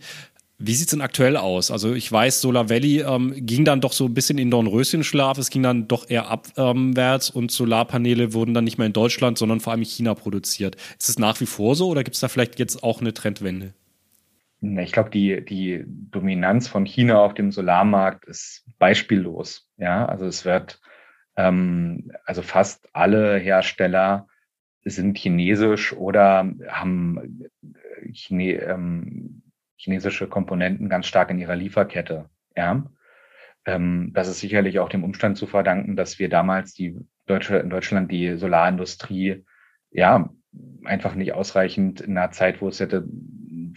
Wie 0.62 0.74
sieht's 0.74 0.92
denn 0.92 1.00
aktuell 1.00 1.38
aus? 1.38 1.72
Also 1.72 1.94
ich 1.94 2.12
weiß, 2.12 2.42
Solar 2.42 2.70
Valley 2.70 3.00
ähm, 3.00 3.34
ging 3.34 3.64
dann 3.64 3.80
doch 3.80 3.94
so 3.94 4.06
ein 4.06 4.14
bisschen 4.14 4.38
in 4.38 4.52
Dornröschenschlaf, 4.52 5.38
es 5.38 5.50
ging 5.50 5.64
dann 5.64 5.88
doch 5.88 6.10
eher 6.10 6.28
abwärts 6.28 7.30
und 7.30 7.50
Solarpaneele 7.50 8.34
wurden 8.34 8.54
dann 8.54 8.66
nicht 8.66 8.78
mehr 8.78 8.88
in 8.88 8.92
Deutschland, 8.92 9.38
sondern 9.38 9.62
vor 9.62 9.72
allem 9.72 9.84
in 9.84 9.88
China 9.88 10.16
produziert. 10.16 10.76
Ist 11.00 11.08
es 11.08 11.18
nach 11.18 11.40
wie 11.40 11.46
vor 11.46 11.76
so 11.76 11.88
oder 11.88 12.04
gibt's 12.04 12.20
da 12.20 12.28
vielleicht 12.28 12.60
jetzt 12.60 12.84
auch 12.84 13.00
eine 13.00 13.14
Trendwende? 13.14 13.74
Ich 14.60 14.92
glaube, 14.92 15.10
die, 15.10 15.46
die 15.46 15.86
Dominanz 15.88 16.68
von 16.68 16.86
China 16.86 17.20
auf 17.20 17.34
dem 17.34 17.54
Solarmarkt 17.54 18.26
ist 18.26 18.66
beispiellos. 18.80 19.70
Ja, 19.78 20.06
also 20.08 20.26
es 20.26 20.44
wird, 20.44 20.82
ähm, 21.38 22.12
also 22.26 22.42
fast 22.42 22.90
alle 22.92 23.38
Hersteller 23.38 24.28
sind 24.84 25.18
chinesisch 25.18 25.94
oder 25.94 26.52
haben 26.68 27.46
Chine, 28.12 28.56
ähm, 28.56 29.42
chinesische 29.80 30.28
Komponenten 30.28 30.90
ganz 30.90 31.08
stark 31.08 31.32
in 31.32 31.40
ihrer 31.40 31.56
Lieferkette. 31.56 32.30
Ja, 32.56 32.84
ähm, 33.66 34.12
das 34.14 34.28
ist 34.28 34.40
sicherlich 34.40 34.80
auch 34.80 34.90
dem 34.90 35.04
Umstand 35.04 35.38
zu 35.38 35.48
verdanken, 35.48 35.96
dass 35.96 36.20
wir 36.20 36.30
damals 36.30 36.74
die 36.74 36.98
deutsche 37.26 37.58
in 37.58 37.70
Deutschland 37.70 38.12
die 38.12 38.36
Solarindustrie 38.36 39.46
ja 39.92 40.30
einfach 40.84 41.16
nicht 41.16 41.34
ausreichend 41.34 42.02
in 42.02 42.18
einer 42.18 42.32
Zeit, 42.32 42.62
wo 42.62 42.68
es 42.68 42.80
hätte 42.80 43.08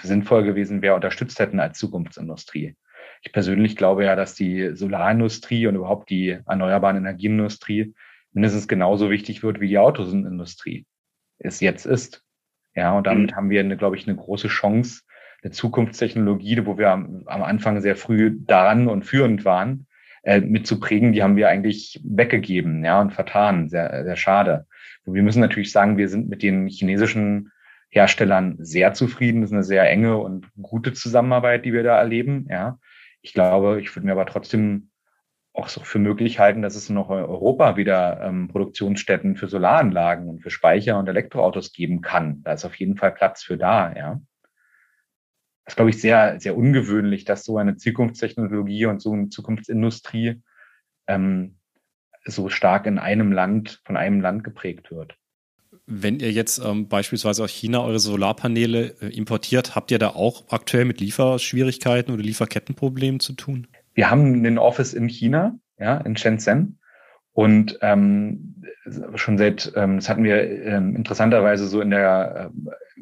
sinnvoll 0.02 0.42
gewesen 0.42 0.82
wäre, 0.82 0.94
unterstützt 0.94 1.38
hätten 1.38 1.60
als 1.60 1.78
Zukunftsindustrie. 1.78 2.76
Ich 3.22 3.32
persönlich 3.32 3.76
glaube 3.76 4.04
ja, 4.04 4.16
dass 4.16 4.34
die 4.34 4.74
Solarindustrie 4.74 5.66
und 5.66 5.76
überhaupt 5.76 6.10
die 6.10 6.38
erneuerbaren 6.46 6.96
Energienindustrie 6.96 7.94
mindestens 8.32 8.66
genauso 8.66 9.10
wichtig 9.10 9.42
wird 9.42 9.60
wie 9.60 9.68
die 9.68 9.78
Autosindustrie 9.78 10.86
es 11.38 11.60
jetzt 11.60 11.86
ist. 11.86 12.24
Ja, 12.74 12.96
und 12.96 13.06
damit 13.06 13.32
mhm. 13.32 13.36
haben 13.36 13.50
wir, 13.50 13.60
eine, 13.60 13.76
glaube 13.76 13.96
ich, 13.96 14.08
eine 14.08 14.16
große 14.16 14.48
Chance, 14.48 15.02
eine 15.42 15.50
Zukunftstechnologie, 15.50 16.64
wo 16.66 16.78
wir 16.78 16.90
am, 16.90 17.22
am 17.26 17.42
Anfang 17.42 17.80
sehr 17.80 17.96
früh 17.96 18.38
daran 18.40 18.88
und 18.88 19.04
führend 19.04 19.44
waren, 19.44 19.86
äh, 20.22 20.40
mit 20.40 20.66
zu 20.66 20.78
prägen, 20.78 21.12
die 21.12 21.22
haben 21.22 21.36
wir 21.36 21.48
eigentlich 21.48 22.00
weggegeben, 22.04 22.84
ja, 22.84 23.00
und 23.00 23.12
vertan. 23.12 23.68
Sehr, 23.68 24.04
sehr 24.04 24.16
schade. 24.16 24.66
Und 25.04 25.14
wir 25.14 25.22
müssen 25.22 25.40
natürlich 25.40 25.72
sagen, 25.72 25.96
wir 25.96 26.08
sind 26.08 26.28
mit 26.28 26.42
den 26.42 26.68
chinesischen 26.68 27.50
Herstellern 27.88 28.56
sehr 28.60 28.94
zufrieden. 28.94 29.40
Das 29.40 29.50
ist 29.50 29.54
eine 29.54 29.64
sehr 29.64 29.88
enge 29.90 30.16
und 30.18 30.48
gute 30.60 30.92
Zusammenarbeit, 30.92 31.64
die 31.64 31.72
wir 31.72 31.82
da 31.82 31.98
erleben. 31.98 32.46
Ja, 32.48 32.78
ich 33.20 33.34
glaube, 33.34 33.80
ich 33.80 33.94
würde 33.94 34.06
mir 34.06 34.12
aber 34.12 34.26
trotzdem 34.26 34.90
auch 35.54 35.68
so 35.68 35.82
für 35.82 35.98
möglich 35.98 36.38
halten, 36.38 36.62
dass 36.62 36.76
es 36.76 36.88
noch 36.88 37.10
in 37.10 37.16
Europa 37.16 37.76
wieder 37.76 38.22
ähm, 38.22 38.48
Produktionsstätten 38.48 39.36
für 39.36 39.48
Solaranlagen 39.48 40.28
und 40.28 40.40
für 40.40 40.50
Speicher 40.50 40.98
und 40.98 41.08
Elektroautos 41.08 41.72
geben 41.72 42.00
kann. 42.00 42.42
Da 42.42 42.54
ist 42.54 42.64
auf 42.64 42.76
jeden 42.76 42.96
Fall 42.96 43.12
Platz 43.12 43.42
für 43.42 43.58
da, 43.58 43.92
ja. 43.94 44.20
Das 45.64 45.72
ist, 45.72 45.76
glaube 45.76 45.90
ich, 45.90 46.00
sehr, 46.00 46.40
sehr 46.40 46.56
ungewöhnlich, 46.56 47.24
dass 47.24 47.44
so 47.44 47.56
eine 47.56 47.76
Zukunftstechnologie 47.76 48.86
und 48.86 49.00
so 49.00 49.12
eine 49.12 49.28
Zukunftsindustrie 49.28 50.42
ähm, 51.06 51.56
so 52.24 52.48
stark 52.48 52.86
in 52.86 52.98
einem 52.98 53.32
Land, 53.32 53.80
von 53.84 53.96
einem 53.96 54.20
Land 54.20 54.44
geprägt 54.44 54.90
wird. 54.90 55.16
Wenn 55.86 56.20
ihr 56.20 56.30
jetzt 56.30 56.58
ähm, 56.58 56.88
beispielsweise 56.88 57.42
aus 57.44 57.50
China 57.50 57.82
eure 57.82 57.98
Solarpaneele 57.98 58.94
äh, 59.00 59.06
importiert, 59.08 59.74
habt 59.74 59.90
ihr 59.90 59.98
da 59.98 60.10
auch 60.10 60.44
aktuell 60.50 60.84
mit 60.84 61.00
Lieferschwierigkeiten 61.00 62.14
oder 62.14 62.22
Lieferkettenproblemen 62.22 63.20
zu 63.20 63.32
tun? 63.32 63.66
Wir 63.94 64.10
haben 64.10 64.34
einen 64.34 64.58
Office 64.58 64.94
in 64.94 65.08
China, 65.08 65.58
ja, 65.78 65.98
in 65.98 66.16
Shenzhen. 66.16 66.78
Und 67.32 67.78
ähm, 67.80 68.62
schon 69.14 69.38
seit, 69.38 69.72
ähm, 69.74 69.96
das 69.96 70.08
hatten 70.08 70.24
wir 70.24 70.42
ähm, 70.64 70.96
interessanterweise 70.96 71.66
so 71.66 71.80
in 71.80 71.90
der 71.90 72.50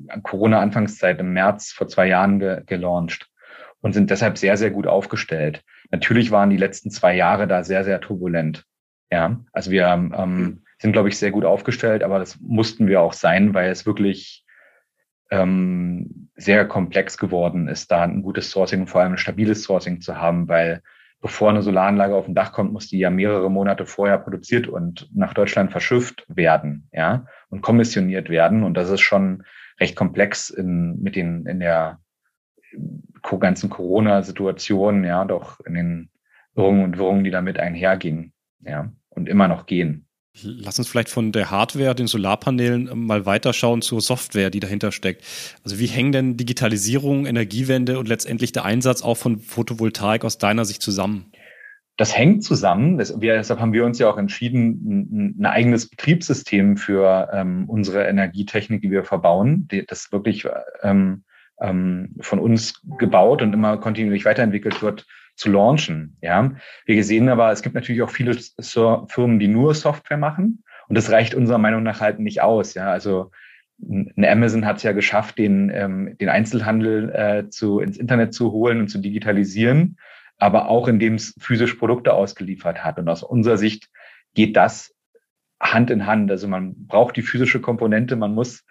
äh, 0.09 0.21
Corona-Anfangszeit 0.23 1.19
im 1.19 1.33
März 1.33 1.73
vor 1.73 1.89
zwei 1.89 2.07
Jahren 2.07 2.39
ge 2.39 2.63
gelauncht 2.67 3.29
und 3.81 3.93
sind 3.93 4.11
deshalb 4.11 4.39
sehr, 4.39 4.57
sehr 4.57 4.71
gut 4.71 4.87
aufgestellt. 4.87 5.65
Natürlich 5.91 6.31
waren 6.31 6.51
die 6.51 6.57
letzten 6.57 6.91
zwei 6.91 7.17
Jahre 7.17 7.49
da 7.49 7.65
sehr, 7.65 7.83
sehr 7.83 8.01
turbulent. 8.01 8.65
Ja, 9.11 9.41
also 9.53 9.73
wir 9.73 9.87
ähm, 9.89 10.63
sind, 10.79 10.93
glaube 10.93 11.09
ich, 11.09 11.19
sehr 11.19 11.33
gut 11.33 11.45
aufgestellt, 11.45 12.05
aber 12.05 12.21
das 12.21 12.39
mussten 12.41 12.87
wir 12.87 13.01
auch 13.01 13.13
sein, 13.13 13.55
weil 13.55 13.71
es 13.71 13.87
wirklich 13.87 14.45
ähm, 15.31 16.31
sehr 16.37 16.67
komplex 16.67 17.19
geworden 17.19 17.69
ist, 17.69 17.91
da 17.91 18.03
ein 18.03 18.23
gutes 18.23 18.51
Sourcing 18.51 18.83
und 18.83 18.87
vor 18.87 19.01
allem 19.01 19.13
ein 19.13 19.19
stabiles 19.19 19.65
Sourcing 19.65 20.01
zu 20.01 20.17
haben, 20.17 20.49
weil 20.49 20.83
bevor 21.21 21.51
eine 21.51 21.63
Solaranlage 21.63 22.15
auf 22.15 22.25
dem 22.25 22.35
Dach 22.35 22.53
kommt, 22.53 22.73
muss 22.73 22.89
die 22.89 22.99
ja 22.99 23.11
mehrere 23.11 23.51
Monate 23.51 23.87
vorher 23.87 24.19
produziert 24.19 24.67
und 24.67 25.09
nach 25.15 25.35
Deutschland 25.35 25.71
verschifft 25.71 26.25
werden, 26.29 26.89
ja, 26.93 27.27
und 27.51 27.61
kommissioniert 27.61 28.31
werden. 28.31 28.63
Und 28.63 28.75
das 28.75 28.91
ist 28.91 29.01
schon 29.01 29.45
recht 29.79 29.97
komplex 29.97 30.51
in, 30.51 31.01
mit 31.01 31.17
den, 31.17 31.47
in 31.47 31.61
der 31.61 32.01
ganzen 33.39 33.71
Corona-Situation, 33.71 35.05
ja, 35.05 35.25
doch 35.25 35.61
in 35.61 35.75
den 35.75 36.11
Irrungen 36.55 36.85
und 36.85 36.99
Wirrungen, 36.99 37.25
die 37.25 37.31
damit 37.31 37.59
einhergingen, 37.59 38.33
ja, 38.61 38.91
und 39.11 39.29
immer 39.29 39.49
noch 39.49 39.67
gehen. 39.67 40.07
Lass 40.43 40.79
uns 40.79 40.89
vielleicht 40.89 41.09
von 41.09 41.33
der 41.33 41.51
Hardware, 41.51 41.95
den 41.95 42.07
Solarpanelen 42.07 42.89
ähm, 42.91 43.07
mal 43.07 43.27
weiterschauen 43.27 43.83
zur 43.83 44.01
Software, 44.01 44.51
die 44.51 44.61
dahinter 44.61 44.93
steckt. 44.93 45.25
Also 45.65 45.79
wie 45.79 45.87
hängen 45.87 46.13
denn 46.13 46.37
Digitalisierung, 46.37 47.27
Energiewende 47.27 47.99
und 47.99 48.09
letztendlich 48.09 48.53
der 48.53 48.65
Einsatz 48.65 49.03
auch 49.03 49.17
von 49.17 49.41
Photovoltaik 49.41 50.25
aus 50.25 50.39
deiner 50.39 50.65
Sicht 50.65 50.83
zusammen? 50.83 51.33
Das 51.97 52.17
hängt 52.17 52.45
zusammen. 52.45 52.97
Deshalb 52.97 53.61
haben 53.61 53.75
wir 53.75 53.85
uns 53.85 53.99
ja 53.99 54.09
auch 54.09 54.17
entschieden, 54.17 55.37
ein, 55.39 55.45
eigenes 55.45 55.91
Betriebssystem 55.91 56.79
für 56.79 57.29
ähm, 57.33 57.69
unsere 57.69 58.05
Energietechnik, 58.05 58.81
die 58.81 58.91
wir 58.91 59.05
verbauen, 59.05 59.69
das 59.89 60.11
wirklich 60.11 60.47
ähm, 60.83 61.25
ähm, 61.61 62.15
von 62.21 62.39
uns 62.39 62.81
gebaut 62.99 63.43
und 63.43 63.53
immer 63.53 63.77
kontinuierlich 63.77 64.25
weiterentwickelt 64.25 64.81
wird, 64.81 65.07
zu 65.41 65.51
launchen. 65.51 66.17
Ja, 66.21 66.53
wir 66.85 66.97
gesehen 66.97 67.29
aber, 67.29 67.51
es 67.51 67.63
gibt 67.63 67.75
natürlich 67.75 68.03
auch 68.03 68.11
viele 68.11 68.39
Firmen, 68.61 69.39
die 69.39 69.49
nur 69.49 69.75
Software 69.75 70.19
machen 70.19 70.63
und 70.89 70.97
das 70.97 71.11
reicht 71.11 71.35
unserer 71.35 71.59
Meinung 71.59 71.83
nach 71.83 72.01
halt 72.01 72.19
nicht 72.21 72.43
aus. 72.43 72.75
Ja, 72.75 72.91
also 72.91 73.31
ein 73.83 74.25
Amazon 74.25 74.67
hat 74.67 74.77
es 74.77 74.83
ja 74.83 74.93
geschafft, 74.93 75.39
den, 75.39 75.71
ähm, 75.71 76.17
den 76.21 76.29
Einzelhandel 76.29 77.11
äh, 77.11 77.49
zu, 77.49 77.81
ins 77.81 77.97
Internet 77.97 78.35
zu 78.35 78.53
holen 78.53 78.81
und 78.81 78.89
zu 78.89 78.99
digitalisieren, 78.99 79.97
aber 80.37 80.69
auch 80.69 80.87
indem 80.89 81.15
es 81.15 81.35
physisch 81.39 81.75
Produkte 81.75 82.13
ausgeliefert 82.13 82.85
hat. 82.85 82.99
Und 82.99 83.09
aus 83.09 83.23
unserer 83.23 83.57
Sicht 83.57 83.89
geht 84.35 84.57
das 84.57 84.95
Hand 85.59 85.91
in 85.91 86.07
Hand. 86.07 86.31
Also 86.31 86.49
man 86.49 86.87
braucht 86.87 87.17
die 87.17 87.23
physische 87.23 87.61
Komponente, 87.61 88.17
man 88.17 88.35
muss 88.35 88.65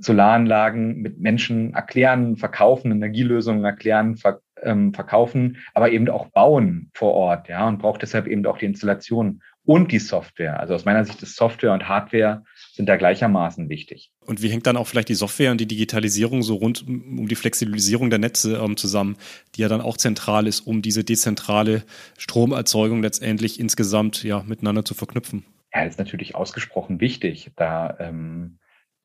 Solaranlagen 0.00 0.96
mit 0.96 1.20
Menschen 1.20 1.74
erklären, 1.74 2.36
verkaufen, 2.36 2.90
Energielösungen 2.90 3.64
erklären, 3.64 4.16
ver 4.16 4.40
ähm, 4.62 4.92
verkaufen, 4.92 5.56
aber 5.72 5.90
eben 5.90 6.08
auch 6.10 6.26
bauen 6.26 6.90
vor 6.92 7.14
Ort, 7.14 7.48
ja, 7.48 7.66
und 7.66 7.78
braucht 7.78 8.02
deshalb 8.02 8.26
eben 8.26 8.44
auch 8.44 8.58
die 8.58 8.66
Installation 8.66 9.40
und 9.64 9.92
die 9.92 9.98
Software. 9.98 10.58
Also 10.58 10.74
aus 10.74 10.84
meiner 10.84 11.04
Sicht 11.04 11.22
ist 11.22 11.36
Software 11.36 11.72
und 11.72 11.88
Hardware 11.88 12.44
sind 12.72 12.88
da 12.88 12.96
gleichermaßen 12.96 13.68
wichtig. 13.68 14.10
Und 14.26 14.42
wie 14.42 14.48
hängt 14.48 14.66
dann 14.66 14.76
auch 14.76 14.86
vielleicht 14.86 15.08
die 15.08 15.14
Software 15.14 15.50
und 15.50 15.60
die 15.60 15.66
Digitalisierung 15.66 16.42
so 16.42 16.56
rund 16.56 16.86
um 16.86 17.28
die 17.28 17.34
Flexibilisierung 17.34 18.10
der 18.10 18.18
Netze 18.18 18.56
ähm, 18.56 18.76
zusammen, 18.76 19.16
die 19.54 19.62
ja 19.62 19.68
dann 19.68 19.80
auch 19.80 19.96
zentral 19.96 20.46
ist, 20.46 20.60
um 20.60 20.82
diese 20.82 21.04
dezentrale 21.04 21.84
Stromerzeugung 22.18 23.02
letztendlich 23.02 23.60
insgesamt 23.60 24.22
ja 24.24 24.42
miteinander 24.46 24.84
zu 24.84 24.94
verknüpfen? 24.94 25.44
Ja, 25.74 25.84
das 25.84 25.94
ist 25.94 25.98
natürlich 25.98 26.34
ausgesprochen 26.34 27.00
wichtig. 27.00 27.52
Da 27.56 27.96
ähm, 28.00 28.58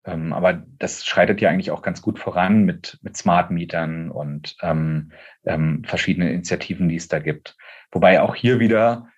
ähm, 0.06 0.34
aber 0.34 0.64
das 0.80 1.06
schreitet 1.06 1.42
ja 1.42 1.50
eigentlich 1.50 1.72
auch 1.72 1.82
ganz 1.82 2.02
gut 2.02 2.20
voran 2.20 2.64
mit, 2.64 3.00
mit 3.02 3.18
Smart 3.18 3.50
Mietern 3.50 4.12
und 4.12 4.56
ähm, 4.62 5.12
ähm, 5.46 5.84
verschiedenen 5.84 6.30
Initiativen, 6.30 6.90
die 6.90 6.96
es 6.96 7.08
da 7.08 7.20
gibt. 7.20 7.58
Wobei 7.92 8.22
auch 8.22 8.36
hier 8.36 8.60
wieder, 8.60 9.10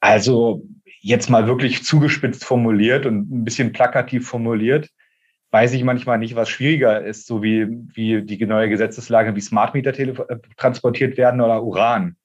also 0.00 0.64
jetzt 1.00 1.30
mal 1.30 1.46
wirklich 1.46 1.84
zugespitzt 1.84 2.44
formuliert 2.44 3.06
und 3.06 3.30
ein 3.30 3.44
bisschen 3.44 3.72
plakativ 3.72 4.28
formuliert, 4.28 4.90
weiß 5.50 5.72
ich 5.72 5.84
manchmal 5.84 6.18
nicht, 6.18 6.36
was 6.36 6.48
schwieriger 6.48 7.04
ist, 7.04 7.26
so 7.26 7.42
wie, 7.42 7.66
wie 7.94 8.22
die 8.22 8.46
neue 8.46 8.68
Gesetzeslage, 8.68 9.34
wie 9.36 9.40
Smart 9.40 9.74
Meter 9.74 9.96
äh, 9.98 10.38
transportiert 10.56 11.16
werden 11.16 11.40
oder 11.40 11.62
Uran. 11.62 12.16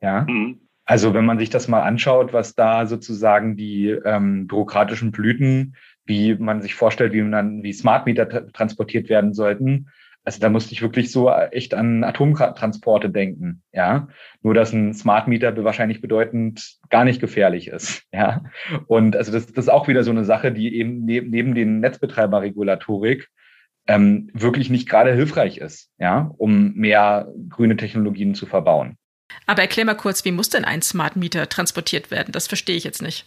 Ja. 0.00 0.26
Mhm. 0.28 0.60
Also 0.84 1.14
wenn 1.14 1.24
man 1.24 1.38
sich 1.38 1.50
das 1.50 1.66
mal 1.66 1.82
anschaut, 1.82 2.32
was 2.32 2.54
da 2.54 2.86
sozusagen 2.86 3.56
die 3.56 3.88
ähm, 3.88 4.46
bürokratischen 4.46 5.10
Blüten 5.10 5.76
wie 6.06 6.34
man 6.34 6.62
sich 6.62 6.74
vorstellt, 6.74 7.12
wie 7.12 7.22
man 7.22 7.62
wie 7.62 7.72
Smart 7.72 8.06
Meter 8.06 8.28
transportiert 8.52 9.08
werden 9.08 9.34
sollten, 9.34 9.88
Also 10.24 10.40
da 10.40 10.48
musste 10.48 10.72
ich 10.72 10.82
wirklich 10.82 11.12
so 11.12 11.30
echt 11.30 11.72
an 11.74 12.02
Atomtransporte 12.02 13.10
denken, 13.10 13.62
ja. 13.72 14.08
Nur 14.42 14.54
dass 14.54 14.72
ein 14.72 14.94
Smart 14.94 15.28
Meter 15.28 15.56
wahrscheinlich 15.64 16.00
bedeutend 16.00 16.78
gar 16.90 17.04
nicht 17.04 17.20
gefährlich 17.20 17.68
ist, 17.68 18.04
ja. 18.12 18.42
Und 18.86 19.16
also 19.16 19.32
das, 19.32 19.46
das 19.46 19.66
ist 19.66 19.68
auch 19.68 19.88
wieder 19.88 20.02
so 20.02 20.10
eine 20.10 20.24
Sache, 20.24 20.52
die 20.52 20.76
eben 20.76 21.04
neben, 21.04 21.30
neben 21.30 21.54
den 21.54 21.80
Netzbetreiberregulatorik 21.80 23.28
ähm, 23.88 24.30
wirklich 24.32 24.68
nicht 24.68 24.88
gerade 24.88 25.14
hilfreich 25.14 25.58
ist, 25.58 25.90
ja, 25.98 26.32
um 26.38 26.74
mehr 26.74 27.32
grüne 27.48 27.76
Technologien 27.76 28.34
zu 28.34 28.46
verbauen. 28.46 28.96
Aber 29.46 29.62
erklär 29.62 29.84
mal 29.84 29.94
kurz, 29.94 30.24
wie 30.24 30.32
muss 30.32 30.48
denn 30.48 30.64
ein 30.64 30.82
Smart 30.82 31.14
Meter 31.14 31.48
transportiert 31.48 32.10
werden? 32.10 32.32
Das 32.32 32.48
verstehe 32.48 32.76
ich 32.76 32.84
jetzt 32.84 33.02
nicht. 33.02 33.26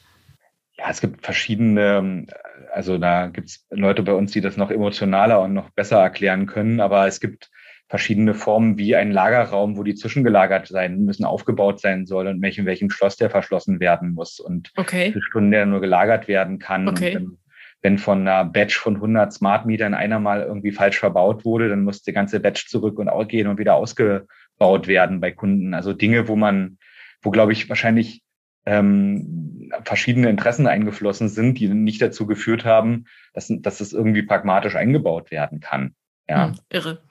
Ja, 0.80 0.90
es 0.90 1.02
gibt 1.02 1.26
verschiedene, 1.26 2.26
also 2.72 2.98
da 2.98 3.28
gibt 3.28 3.50
es 3.50 3.68
Leute 3.70 4.02
bei 4.02 4.14
uns, 4.14 4.32
die 4.32 4.40
das 4.40 4.56
noch 4.56 4.72
emotionaler 4.72 5.42
und 5.42 5.54
noch 5.54 5.70
besser 5.72 6.00
erklären 6.00 6.46
können, 6.46 6.80
aber 6.80 7.06
es 7.06 7.20
gibt 7.20 7.50
verschiedene 7.90 8.34
Formen, 8.34 8.78
wie 8.78 8.96
ein 8.96 9.12
Lagerraum, 9.12 9.76
wo 9.76 9.84
die 9.84 9.96
zwischengelagert 9.96 10.68
sein 10.68 11.04
müssen, 11.04 11.26
aufgebaut 11.26 11.82
sein 11.82 12.06
soll 12.06 12.28
und 12.28 12.44
in 12.44 12.66
welchem 12.66 12.90
Schloss 12.90 13.18
der 13.18 13.30
verschlossen 13.30 13.80
werden 13.80 14.14
muss 14.14 14.40
und 14.40 14.72
okay. 14.78 15.14
wie 15.14 15.22
Stunden 15.22 15.52
der 15.52 15.66
nur 15.66 15.82
gelagert 15.82 16.28
werden 16.28 16.60
kann. 16.60 16.88
Okay. 16.88 17.16
Wenn, 17.16 17.38
wenn, 17.82 17.98
von 17.98 18.22
einer 18.22 18.46
Batch 18.46 18.78
von 18.78 18.96
100 18.96 19.34
Smart 19.34 19.66
Metern 19.66 19.96
einer 19.96 20.20
mal 20.20 20.44
irgendwie 20.44 20.72
falsch 20.72 21.00
verbaut 21.00 21.44
wurde, 21.44 21.68
dann 21.68 21.84
muss 21.84 22.04
die 22.04 22.14
ganze 22.14 22.40
Batch 22.40 22.68
zurück 22.68 23.00
und 23.00 23.10
gehen 23.28 23.48
und 23.48 23.58
wieder 23.58 23.74
ausgebaut 23.74 24.88
werden 24.88 25.20
bei 25.20 25.32
Kunden. 25.32 25.74
Also 25.74 25.92
Dinge, 25.92 26.28
wo 26.28 26.36
man, 26.36 26.78
wo 27.22 27.32
glaube 27.32 27.54
ich 27.54 27.68
wahrscheinlich 27.70 28.22
ähm, 28.70 29.72
verschiedene 29.84 30.30
Interessen 30.30 30.68
eingeflossen 30.68 31.28
sind, 31.28 31.60
die 31.60 31.68
nicht 31.68 32.02
dazu 32.02 32.28
geführt 32.28 32.66
haben, 32.66 33.06
dass, 33.34 33.48
dass 33.50 33.82
es 33.82 33.94
irgendwie 33.94 34.22
pragmatisch 34.22 34.76
eingebaut 34.76 35.32
werden 35.32 35.60
kann. 35.60 35.96
Ja. 36.28 36.48
Hm, 36.48 36.56
irre. 36.70 37.02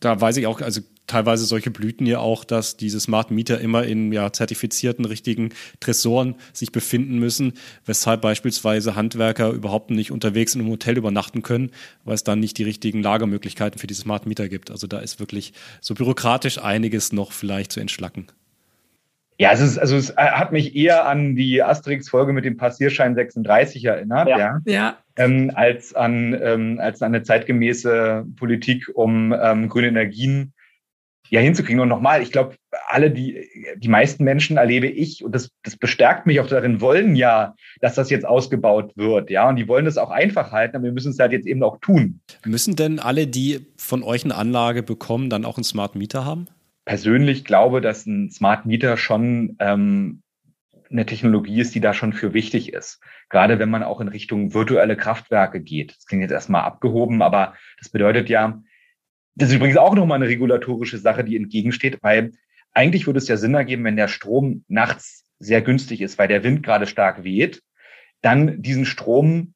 Da 0.00 0.20
weiß 0.20 0.36
ich 0.38 0.46
auch, 0.48 0.60
also 0.60 0.80
teilweise 1.06 1.44
solche 1.44 1.70
Blüten 1.70 2.06
ja 2.06 2.18
auch, 2.18 2.44
dass 2.44 2.76
diese 2.76 2.98
Smart 2.98 3.30
Meter 3.30 3.60
immer 3.60 3.84
in 3.84 4.12
ja, 4.12 4.32
zertifizierten 4.32 5.04
richtigen 5.04 5.50
Tresoren 5.78 6.34
sich 6.52 6.72
befinden 6.72 7.18
müssen, 7.18 7.52
weshalb 7.84 8.22
beispielsweise 8.22 8.96
Handwerker 8.96 9.50
überhaupt 9.50 9.90
nicht 9.90 10.10
unterwegs 10.10 10.54
in 10.54 10.62
einem 10.62 10.70
Hotel 10.70 10.96
übernachten 10.96 11.42
können, 11.42 11.70
weil 12.04 12.14
es 12.14 12.24
dann 12.24 12.40
nicht 12.40 12.58
die 12.58 12.64
richtigen 12.64 13.02
Lagermöglichkeiten 13.02 13.78
für 13.78 13.86
diese 13.86 14.02
Smart 14.02 14.26
Meter 14.26 14.48
gibt. 14.48 14.72
Also 14.72 14.88
da 14.88 14.98
ist 14.98 15.20
wirklich 15.20 15.52
so 15.80 15.94
bürokratisch 15.94 16.58
einiges 16.58 17.12
noch 17.12 17.30
vielleicht 17.30 17.70
zu 17.70 17.78
entschlacken. 17.78 18.26
Ja, 19.38 19.52
es 19.52 19.60
ist, 19.60 19.78
also 19.78 19.96
es 19.96 20.10
äh, 20.10 20.14
hat 20.16 20.52
mich 20.52 20.76
eher 20.76 21.06
an 21.06 21.34
die 21.34 21.62
Asterix-Folge 21.62 22.32
mit 22.32 22.44
dem 22.44 22.56
Passierschein 22.56 23.14
36 23.14 23.84
erinnert, 23.84 24.28
ja, 24.28 24.38
ja. 24.38 24.60
ja. 24.66 24.98
Ähm, 25.16 25.50
als 25.54 25.94
an 25.94 26.38
ähm, 26.40 26.78
als 26.80 27.02
an 27.02 27.14
eine 27.14 27.22
zeitgemäße 27.22 28.26
Politik, 28.36 28.90
um 28.94 29.32
ähm, 29.32 29.68
grüne 29.68 29.88
Energien 29.88 30.52
ja 31.30 31.40
hinzukriegen. 31.40 31.80
Und 31.80 31.88
nochmal, 31.88 32.22
ich 32.22 32.30
glaube, 32.30 32.56
alle 32.88 33.10
die 33.10 33.48
die 33.76 33.88
meisten 33.88 34.22
Menschen 34.22 34.56
erlebe 34.56 34.86
ich 34.86 35.24
und 35.24 35.34
das 35.34 35.50
das 35.64 35.76
bestärkt 35.76 36.26
mich 36.26 36.38
auch 36.38 36.46
darin, 36.46 36.80
wollen 36.80 37.16
ja, 37.16 37.54
dass 37.80 37.94
das 37.94 38.10
jetzt 38.10 38.26
ausgebaut 38.26 38.92
wird, 38.96 39.30
ja, 39.30 39.48
und 39.48 39.56
die 39.56 39.66
wollen 39.66 39.84
das 39.84 39.98
auch 39.98 40.10
einfach 40.10 40.52
halten, 40.52 40.76
aber 40.76 40.84
wir 40.84 40.92
müssen 40.92 41.10
es 41.10 41.18
halt 41.18 41.32
jetzt 41.32 41.46
eben 41.46 41.62
auch 41.64 41.78
tun. 41.80 42.20
Müssen 42.44 42.76
denn 42.76 43.00
alle, 43.00 43.26
die 43.26 43.66
von 43.76 44.04
euch 44.04 44.24
eine 44.24 44.36
Anlage 44.36 44.84
bekommen, 44.84 45.28
dann 45.28 45.44
auch 45.44 45.56
einen 45.56 45.64
Smart 45.64 45.96
Meter 45.96 46.24
haben? 46.24 46.46
Persönlich 46.84 47.44
glaube, 47.44 47.80
dass 47.80 48.06
ein 48.06 48.30
Smart 48.30 48.66
Meter 48.66 48.96
schon 48.96 49.56
ähm, 49.58 50.22
eine 50.90 51.06
Technologie 51.06 51.60
ist, 51.60 51.74
die 51.74 51.80
da 51.80 51.94
schon 51.94 52.12
für 52.12 52.34
wichtig 52.34 52.72
ist. 52.72 53.00
Gerade 53.28 53.58
wenn 53.58 53.70
man 53.70 53.82
auch 53.82 54.00
in 54.00 54.08
Richtung 54.08 54.54
virtuelle 54.54 54.96
Kraftwerke 54.96 55.60
geht. 55.60 55.96
Das 55.96 56.06
klingt 56.06 56.22
jetzt 56.22 56.32
erstmal 56.32 56.62
abgehoben, 56.62 57.22
aber 57.22 57.54
das 57.78 57.88
bedeutet 57.88 58.28
ja, 58.28 58.62
das 59.34 59.48
ist 59.48 59.56
übrigens 59.56 59.76
auch 59.76 59.94
nochmal 59.94 60.16
eine 60.16 60.28
regulatorische 60.28 60.98
Sache, 60.98 61.24
die 61.24 61.36
entgegensteht, 61.36 61.98
weil 62.02 62.32
eigentlich 62.72 63.06
würde 63.06 63.18
es 63.18 63.28
ja 63.28 63.36
Sinn 63.36 63.54
ergeben, 63.54 63.84
wenn 63.84 63.96
der 63.96 64.08
Strom 64.08 64.64
nachts 64.68 65.24
sehr 65.38 65.62
günstig 65.62 66.00
ist, 66.00 66.18
weil 66.18 66.28
der 66.28 66.44
Wind 66.44 66.62
gerade 66.62 66.86
stark 66.86 67.24
weht, 67.24 67.62
dann 68.20 68.62
diesen 68.62 68.84
Strom 68.84 69.54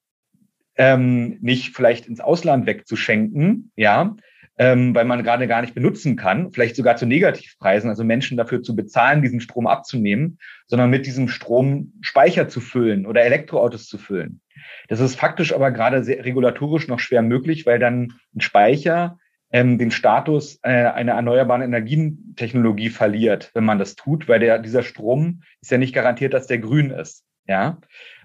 ähm, 0.76 1.38
nicht 1.40 1.74
vielleicht 1.74 2.06
ins 2.06 2.20
Ausland 2.20 2.66
wegzuschenken, 2.66 3.72
ja, 3.76 4.16
ähm, 4.58 4.94
weil 4.94 5.04
man 5.04 5.22
gerade 5.22 5.46
gar 5.46 5.60
nicht 5.60 5.74
benutzen 5.74 6.16
kann, 6.16 6.50
vielleicht 6.50 6.76
sogar 6.76 6.96
zu 6.96 7.06
Negativpreisen, 7.06 7.88
also 7.88 8.04
Menschen 8.04 8.36
dafür 8.36 8.62
zu 8.62 8.74
bezahlen, 8.74 9.22
diesen 9.22 9.40
Strom 9.40 9.66
abzunehmen, 9.66 10.38
sondern 10.66 10.90
mit 10.90 11.06
diesem 11.06 11.28
Strom 11.28 11.92
Speicher 12.00 12.48
zu 12.48 12.60
füllen 12.60 13.06
oder 13.06 13.22
Elektroautos 13.22 13.86
zu 13.86 13.98
füllen. 13.98 14.40
Das 14.88 15.00
ist 15.00 15.18
faktisch 15.18 15.54
aber 15.54 15.70
gerade 15.70 16.02
sehr, 16.02 16.24
regulatorisch 16.24 16.88
noch 16.88 16.98
schwer 16.98 17.22
möglich, 17.22 17.66
weil 17.66 17.78
dann 17.78 18.14
ein 18.34 18.40
Speicher 18.40 19.18
ähm, 19.50 19.78
den 19.78 19.92
Status 19.92 20.58
äh, 20.62 20.70
einer 20.70 21.12
erneuerbaren 21.12 21.62
Energientechnologie 21.62 22.90
verliert, 22.90 23.50
wenn 23.54 23.64
man 23.64 23.78
das 23.78 23.94
tut, 23.94 24.28
weil 24.28 24.40
der, 24.40 24.58
dieser 24.58 24.82
Strom 24.82 25.42
ist 25.62 25.70
ja 25.70 25.78
nicht 25.78 25.94
garantiert, 25.94 26.34
dass 26.34 26.48
der 26.48 26.58
grün 26.58 26.90
ist. 26.90 27.24
Ja. 27.46 27.78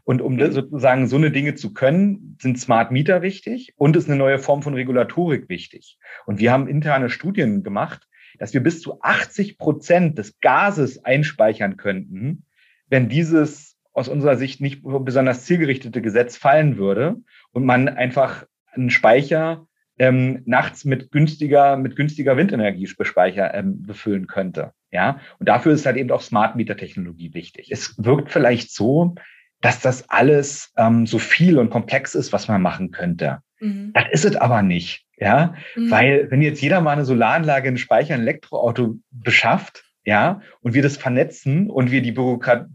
Und 0.04 0.22
um 0.22 0.36
mhm. 0.36 0.52
sozusagen 0.52 1.08
so 1.08 1.16
eine 1.16 1.32
Dinge 1.32 1.56
zu 1.56 1.74
können, 1.74 2.38
sind 2.42 2.60
Smart 2.60 2.92
Meter 2.92 3.22
wichtig 3.22 3.74
und 3.78 3.96
ist 3.96 4.10
eine 4.10 4.18
neue 4.18 4.39
Form 4.39 4.62
von 4.62 4.74
Regulatorik 4.74 5.50
wichtig. 5.50 5.98
Und 6.26 6.39
wir 6.39 6.52
haben 6.52 6.68
interne 6.68 7.10
Studien 7.10 7.63
gemacht, 7.63 8.08
dass 8.39 8.54
wir 8.54 8.62
bis 8.62 8.82
zu 8.82 9.02
80 9.02 9.58
Prozent 9.58 10.18
des 10.18 10.39
Gases 10.39 11.06
einspeichern 11.06 11.78
könnten, 11.78 12.46
wenn 12.88 13.10
dieses 13.10 13.78
aus 13.94 14.10
unserer 14.10 14.38
Sicht 14.38 14.60
nicht 14.60 14.82
besonders 14.84 15.46
zielgerichtete 15.46 16.02
Gesetz 16.02 16.36
fallen 16.36 16.78
würde 16.78 17.18
und 17.52 17.63
man 17.63 17.88
einfach 17.88 18.46
einen 18.74 18.89
Speicher 18.89 19.68
ähm, 20.00 20.42
nachts 20.46 20.86
mit 20.86 21.12
günstiger, 21.12 21.78
mit 21.78 21.96
günstiger 21.96 22.36
Windenergie 22.36 22.89
bespeicher, 22.98 23.54
ähm, 23.54 23.84
befüllen 23.84 24.28
könnte. 24.28 24.74
Ja, 24.92 25.20
und 25.39 25.48
dafür 25.48 25.74
ist 25.74 25.86
halt 25.86 25.98
eben 25.98 26.12
auch 26.12 26.22
Smart 26.22 26.56
Meter 26.56 26.76
Technologie 26.76 27.34
wichtig. 27.34 27.70
Es 27.72 27.96
wirkt 28.04 28.32
vielleicht 28.32 28.72
so, 28.72 29.16
dass 29.63 29.80
das 29.80 30.10
alles 30.10 30.71
ähm, 30.78 31.08
so 31.08 31.17
viel 31.17 31.58
und 31.58 31.69
komplex 31.69 32.15
ist, 32.15 32.34
was 32.34 32.49
man 32.49 32.62
machen 32.62 32.91
könnte. 32.91 33.39
Mhm. 33.62 33.93
Das 33.93 34.04
ist 34.12 34.26
es 34.26 34.36
aber 34.36 34.62
nicht, 34.62 35.06
ja, 35.17 35.56
mhm. 35.76 35.89
weil 35.89 36.28
wenn 36.30 36.41
jetzt 36.41 36.62
jeder 36.62 36.82
mal 36.82 36.91
eine 36.91 37.06
Solaranlage, 37.06 37.69
einen 37.69 37.78
Speicher, 37.78 38.13
ein 38.13 38.21
Elektroauto 38.21 38.95
beschafft, 39.10 39.86
ja, 40.04 40.41
und 40.60 40.73
wir 40.73 40.84
das 40.84 40.97
vernetzen 40.97 41.69
und 41.69 41.91
wir 41.91 42.02
die 42.02 42.12
Bürokrat 42.12 42.67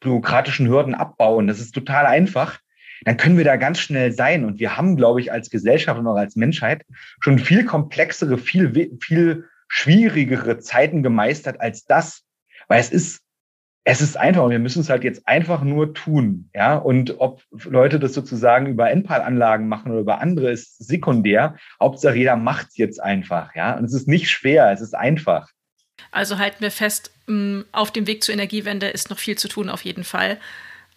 bürokratischen 0.00 0.68
Hürden 0.68 0.94
abbauen, 0.94 1.46
das 1.46 1.60
ist 1.60 1.72
total 1.72 2.04
einfach, 2.04 2.60
dann 3.04 3.16
können 3.16 3.38
wir 3.38 3.44
da 3.44 3.56
ganz 3.56 3.80
schnell 3.80 4.12
sein. 4.12 4.44
Und 4.44 4.60
wir 4.60 4.76
haben, 4.76 4.96
glaube 4.96 5.20
ich, 5.20 5.32
als 5.32 5.50
Gesellschaft 5.50 5.98
und 5.98 6.06
auch 6.06 6.16
als 6.16 6.36
Menschheit 6.36 6.84
schon 7.20 7.38
viel 7.38 7.64
komplexere, 7.64 8.38
viel, 8.38 8.96
viel 9.00 9.44
schwierigere 9.68 10.58
Zeiten 10.58 11.02
gemeistert 11.02 11.60
als 11.60 11.84
das. 11.84 12.22
Weil 12.68 12.80
es 12.80 12.90
ist 12.90 13.23
es 13.84 14.00
ist 14.00 14.16
einfach, 14.16 14.48
wir 14.48 14.58
müssen 14.58 14.80
es 14.80 14.88
halt 14.88 15.04
jetzt 15.04 15.28
einfach 15.28 15.62
nur 15.62 15.92
tun, 15.92 16.48
ja. 16.54 16.76
Und 16.76 17.20
ob 17.20 17.42
Leute 17.64 18.00
das 18.00 18.14
sozusagen 18.14 18.66
über 18.66 18.90
NPAL-Anlagen 18.90 19.68
machen 19.68 19.92
oder 19.92 20.00
über 20.00 20.20
andere, 20.20 20.50
ist 20.50 20.78
sekundär. 20.78 21.56
Hauptsache 21.80 22.16
jeder 22.16 22.36
macht 22.36 22.68
es 22.68 22.76
jetzt 22.78 23.02
einfach, 23.02 23.54
ja. 23.54 23.76
Und 23.76 23.84
es 23.84 23.92
ist 23.92 24.08
nicht 24.08 24.30
schwer, 24.30 24.72
es 24.72 24.80
ist 24.80 24.94
einfach. 24.94 25.50
Also 26.10 26.38
halten 26.38 26.60
wir 26.60 26.70
fest, 26.70 27.12
auf 27.72 27.90
dem 27.90 28.06
Weg 28.06 28.24
zur 28.24 28.34
Energiewende 28.34 28.88
ist 28.88 29.10
noch 29.10 29.18
viel 29.18 29.36
zu 29.36 29.48
tun, 29.48 29.68
auf 29.68 29.82
jeden 29.82 30.04
Fall. 30.04 30.38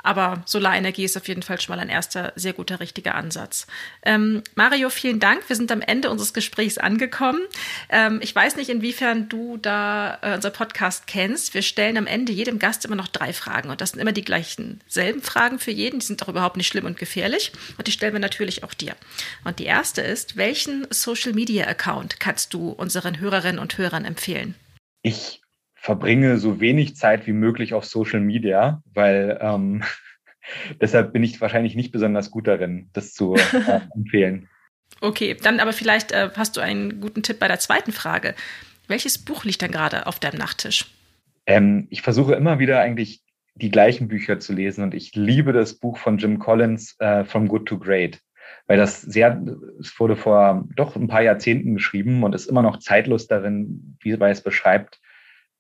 Aber 0.04 0.44
Solarenergie 0.46 1.04
ist 1.04 1.18
auf 1.18 1.28
jeden 1.28 1.42
Fall 1.42 1.60
schon 1.60 1.76
mal 1.76 1.82
ein 1.82 1.90
erster 1.90 2.32
sehr 2.36 2.54
guter, 2.54 2.80
richtiger 2.80 3.16
Ansatz. 3.16 3.68
Ähm, 4.04 4.44
Mario, 4.56 4.90
vielen 4.90 5.20
Dank. 5.20 5.48
Wir 5.50 5.56
sind 5.56 5.72
am 5.72 5.82
Ende 5.82 6.10
unseres 6.10 6.34
Gesprächs 6.34 6.78
angekommen. 6.78 7.42
Ähm, 7.90 8.20
ich 8.22 8.34
weiß 8.34 8.56
nicht, 8.56 8.70
inwiefern 8.70 9.28
du 9.28 9.58
da 9.58 10.20
äh, 10.22 10.36
unser 10.36 10.52
Podcast 10.52 11.08
kennst. 11.08 11.54
Wir 11.54 11.62
stellen 11.62 11.98
am 11.98 12.08
Ende 12.08 12.32
jedem 12.32 12.60
Gast 12.60 12.86
immer 12.86 12.96
noch 12.96 13.08
drei 13.08 13.34
Fragen. 13.34 13.70
Und 13.70 13.82
das 13.82 13.92
sind 13.92 14.00
immer 14.00 14.12
die 14.12 14.24
gleichen 14.24 14.82
selben 14.88 15.22
Fragen 15.22 15.60
für 15.60 15.72
jeden. 15.72 16.00
Die 16.00 16.06
sind 16.06 16.22
auch 16.24 16.30
überhaupt 16.30 16.58
nicht 16.58 16.68
schlimm 16.68 16.86
und 16.86 16.98
gefährlich. 16.98 17.52
Und 17.78 17.88
die 17.88 17.92
stellen 17.92 18.14
wir 18.14 18.20
natürlich 18.20 18.64
auch 18.64 18.74
dir. 18.74 18.96
Und 19.44 19.60
die 19.60 19.66
erste 19.66 20.02
ist, 20.02 20.38
welchen 20.38 20.88
Social 20.92 21.34
Media 21.34 21.66
Account 21.66 22.20
kannst 22.20 22.54
du 22.54 22.70
unseren 22.70 23.20
Hörerinnen 23.20 23.60
und 23.60 23.78
Hörern 23.78 24.06
empfehlen? 24.06 24.56
Ich 25.02 25.42
verbringe 25.88 26.38
so 26.38 26.60
wenig 26.60 26.98
Zeit 26.98 27.28
wie 27.28 27.32
möglich 27.32 27.74
auf 27.74 27.86
Social 27.86 28.20
Media, 28.20 28.84
weil 28.94 29.40
ähm, 29.40 29.84
deshalb 30.82 31.14
bin 31.14 31.24
ich 31.24 31.40
wahrscheinlich 31.40 31.76
nicht 31.76 31.94
besonders 31.94 32.30
gut 32.30 32.46
darin, 32.46 32.90
das 32.92 33.14
zu 33.14 33.36
äh, 33.36 33.80
empfehlen. 33.96 34.50
Okay, 35.00 35.38
dann 35.42 35.62
aber 35.62 35.72
vielleicht 35.72 36.12
äh, 36.12 36.30
hast 36.36 36.58
du 36.58 36.60
einen 36.60 37.00
guten 37.00 37.24
Tipp 37.24 37.40
bei 37.40 37.48
der 37.48 37.60
zweiten 37.60 37.94
Frage. 37.94 38.36
Welches 38.90 39.18
Buch 39.18 39.46
liegt 39.46 39.62
dann 39.62 39.72
gerade 39.72 40.08
auf 40.08 40.20
deinem 40.20 40.40
Nachttisch? 40.40 40.88
Ähm, 41.46 41.88
ich 41.90 42.02
versuche 42.02 42.36
immer 42.36 42.60
wieder 42.60 42.82
eigentlich 42.82 43.24
die 43.56 43.72
gleichen 43.72 44.10
Bücher 44.10 44.40
zu 44.40 44.52
lesen 44.52 44.84
und 44.84 44.94
ich 44.94 45.16
liebe 45.16 45.54
das 45.54 45.76
Buch 45.76 45.98
von 45.98 46.18
Jim 46.18 46.38
Collins, 46.38 46.98
äh, 47.00 47.24
From 47.24 47.48
Good 47.48 47.66
to 47.66 47.80
Great, 47.80 48.20
weil 48.66 48.78
das 48.78 49.04
sehr, 49.04 49.42
es 49.80 49.98
wurde 49.98 50.18
vor 50.18 50.68
doch 50.76 50.98
ein 50.98 51.08
paar 51.08 51.22
Jahrzehnten 51.22 51.76
geschrieben 51.76 52.24
und 52.24 52.36
ist 52.36 52.48
immer 52.48 52.62
noch 52.62 52.80
zeitlos 52.80 53.28
darin, 53.28 53.98
wie 54.02 54.12
es 54.12 54.44
beschreibt, 54.44 55.00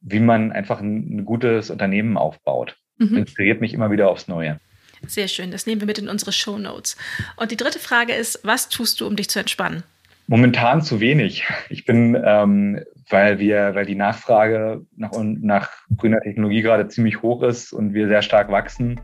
wie 0.02 0.20
man 0.20 0.52
einfach 0.52 0.80
ein, 0.80 1.18
ein 1.18 1.26
gutes 1.26 1.70
Unternehmen 1.70 2.18
aufbaut. 2.18 2.78
Mhm. 2.98 3.18
Inspiriert 3.18 3.62
mich 3.62 3.74
immer 3.74 3.92
wieder 3.92 4.10
aufs 4.10 4.28
Neue. 4.28 4.60
Sehr 5.06 5.28
schön, 5.28 5.52
das 5.52 5.68
nehmen 5.68 5.82
wir 5.82 5.86
mit 5.86 6.00
in 6.00 6.10
unsere 6.10 6.32
Show 6.32 6.58
Notes. 6.58 6.98
Und 7.36 7.52
die 7.52 7.58
dritte 7.58 7.80
Frage 7.80 8.14
ist, 8.14 8.40
was 8.44 8.70
tust 8.70 9.00
du, 9.00 9.08
um 9.08 9.16
dich 9.16 9.30
zu 9.30 9.40
entspannen? 9.40 9.84
Momentan 10.28 10.82
zu 10.82 11.00
wenig. 11.00 11.46
Ich 11.70 11.86
bin, 11.86 12.22
ähm, 12.26 12.84
weil 13.10 13.40
wir, 13.40 13.76
weil 13.76 13.86
die 13.86 13.96
Nachfrage 13.96 14.86
nach, 14.98 15.12
nach 15.14 15.70
grüner 15.96 16.20
Technologie 16.20 16.62
gerade 16.62 16.88
ziemlich 16.88 17.22
hoch 17.22 17.44
ist 17.44 17.72
und 17.72 17.94
wir 17.94 18.08
sehr 18.08 18.22
stark 18.22 18.52
wachsen, 18.52 19.00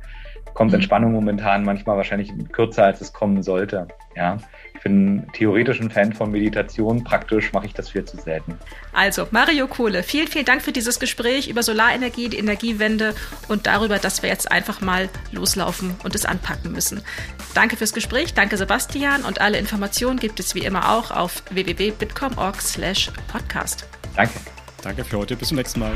kommt 0.54 0.72
mhm. 0.72 0.76
Entspannung 0.76 1.14
momentan 1.14 1.64
manchmal 1.64 1.96
wahrscheinlich 1.96 2.32
kürzer, 2.52 2.86
als 2.86 3.00
es 3.00 3.14
kommen 3.14 3.42
sollte. 3.42 3.88
Ja, 4.16 4.38
bin 4.84 5.26
theoretisch 5.34 5.80
ein 5.80 5.89
Fan 5.89 6.13
von 6.13 6.30
Meditation, 6.32 7.04
praktisch 7.04 7.52
mache 7.54 7.65
ich 7.65 7.74
das 7.74 7.89
viel 7.89 8.06
zu 8.06 8.17
selten. 8.17 8.60
Also, 8.91 9.28
Mario 9.32 9.67
Kohle, 9.67 10.04
vielen, 10.04 10.28
vielen 10.28 10.46
Dank 10.46 10.62
für 10.62 10.72
dieses 10.72 11.00
Gespräch 11.00 11.50
über 11.50 11.63
Solarenergie, 11.63 12.30
die 12.30 12.38
Energiewende 12.38 13.15
und 13.48 13.65
darüber, 13.67 14.00
dass 14.00 14.22
wir 14.22 14.30
jetzt 14.30 14.52
einfach 14.52 14.82
mal 14.82 15.10
loslaufen 15.32 15.96
und 16.04 16.15
es 16.15 16.26
anpacken 16.26 16.72
müssen. 16.72 17.02
Danke 17.54 17.78
fürs 17.78 17.93
Gespräch, 17.93 18.34
danke 18.34 18.58
Sebastian 18.58 19.24
und 19.24 19.39
alle 19.41 19.58
Informationen 19.58 20.19
gibt 20.19 20.39
es 20.39 20.56
wie 20.56 20.65
immer 20.65 20.91
auch 20.91 21.12
auf 21.12 21.43
www.bitcom.org/podcast. 21.50 23.88
Danke. 24.15 24.39
Danke 24.84 25.06
für 25.06 25.17
heute, 25.17 25.38
bis 25.38 25.48
zum 25.48 25.58
nächsten 25.58 25.80
Mal. 25.80 25.96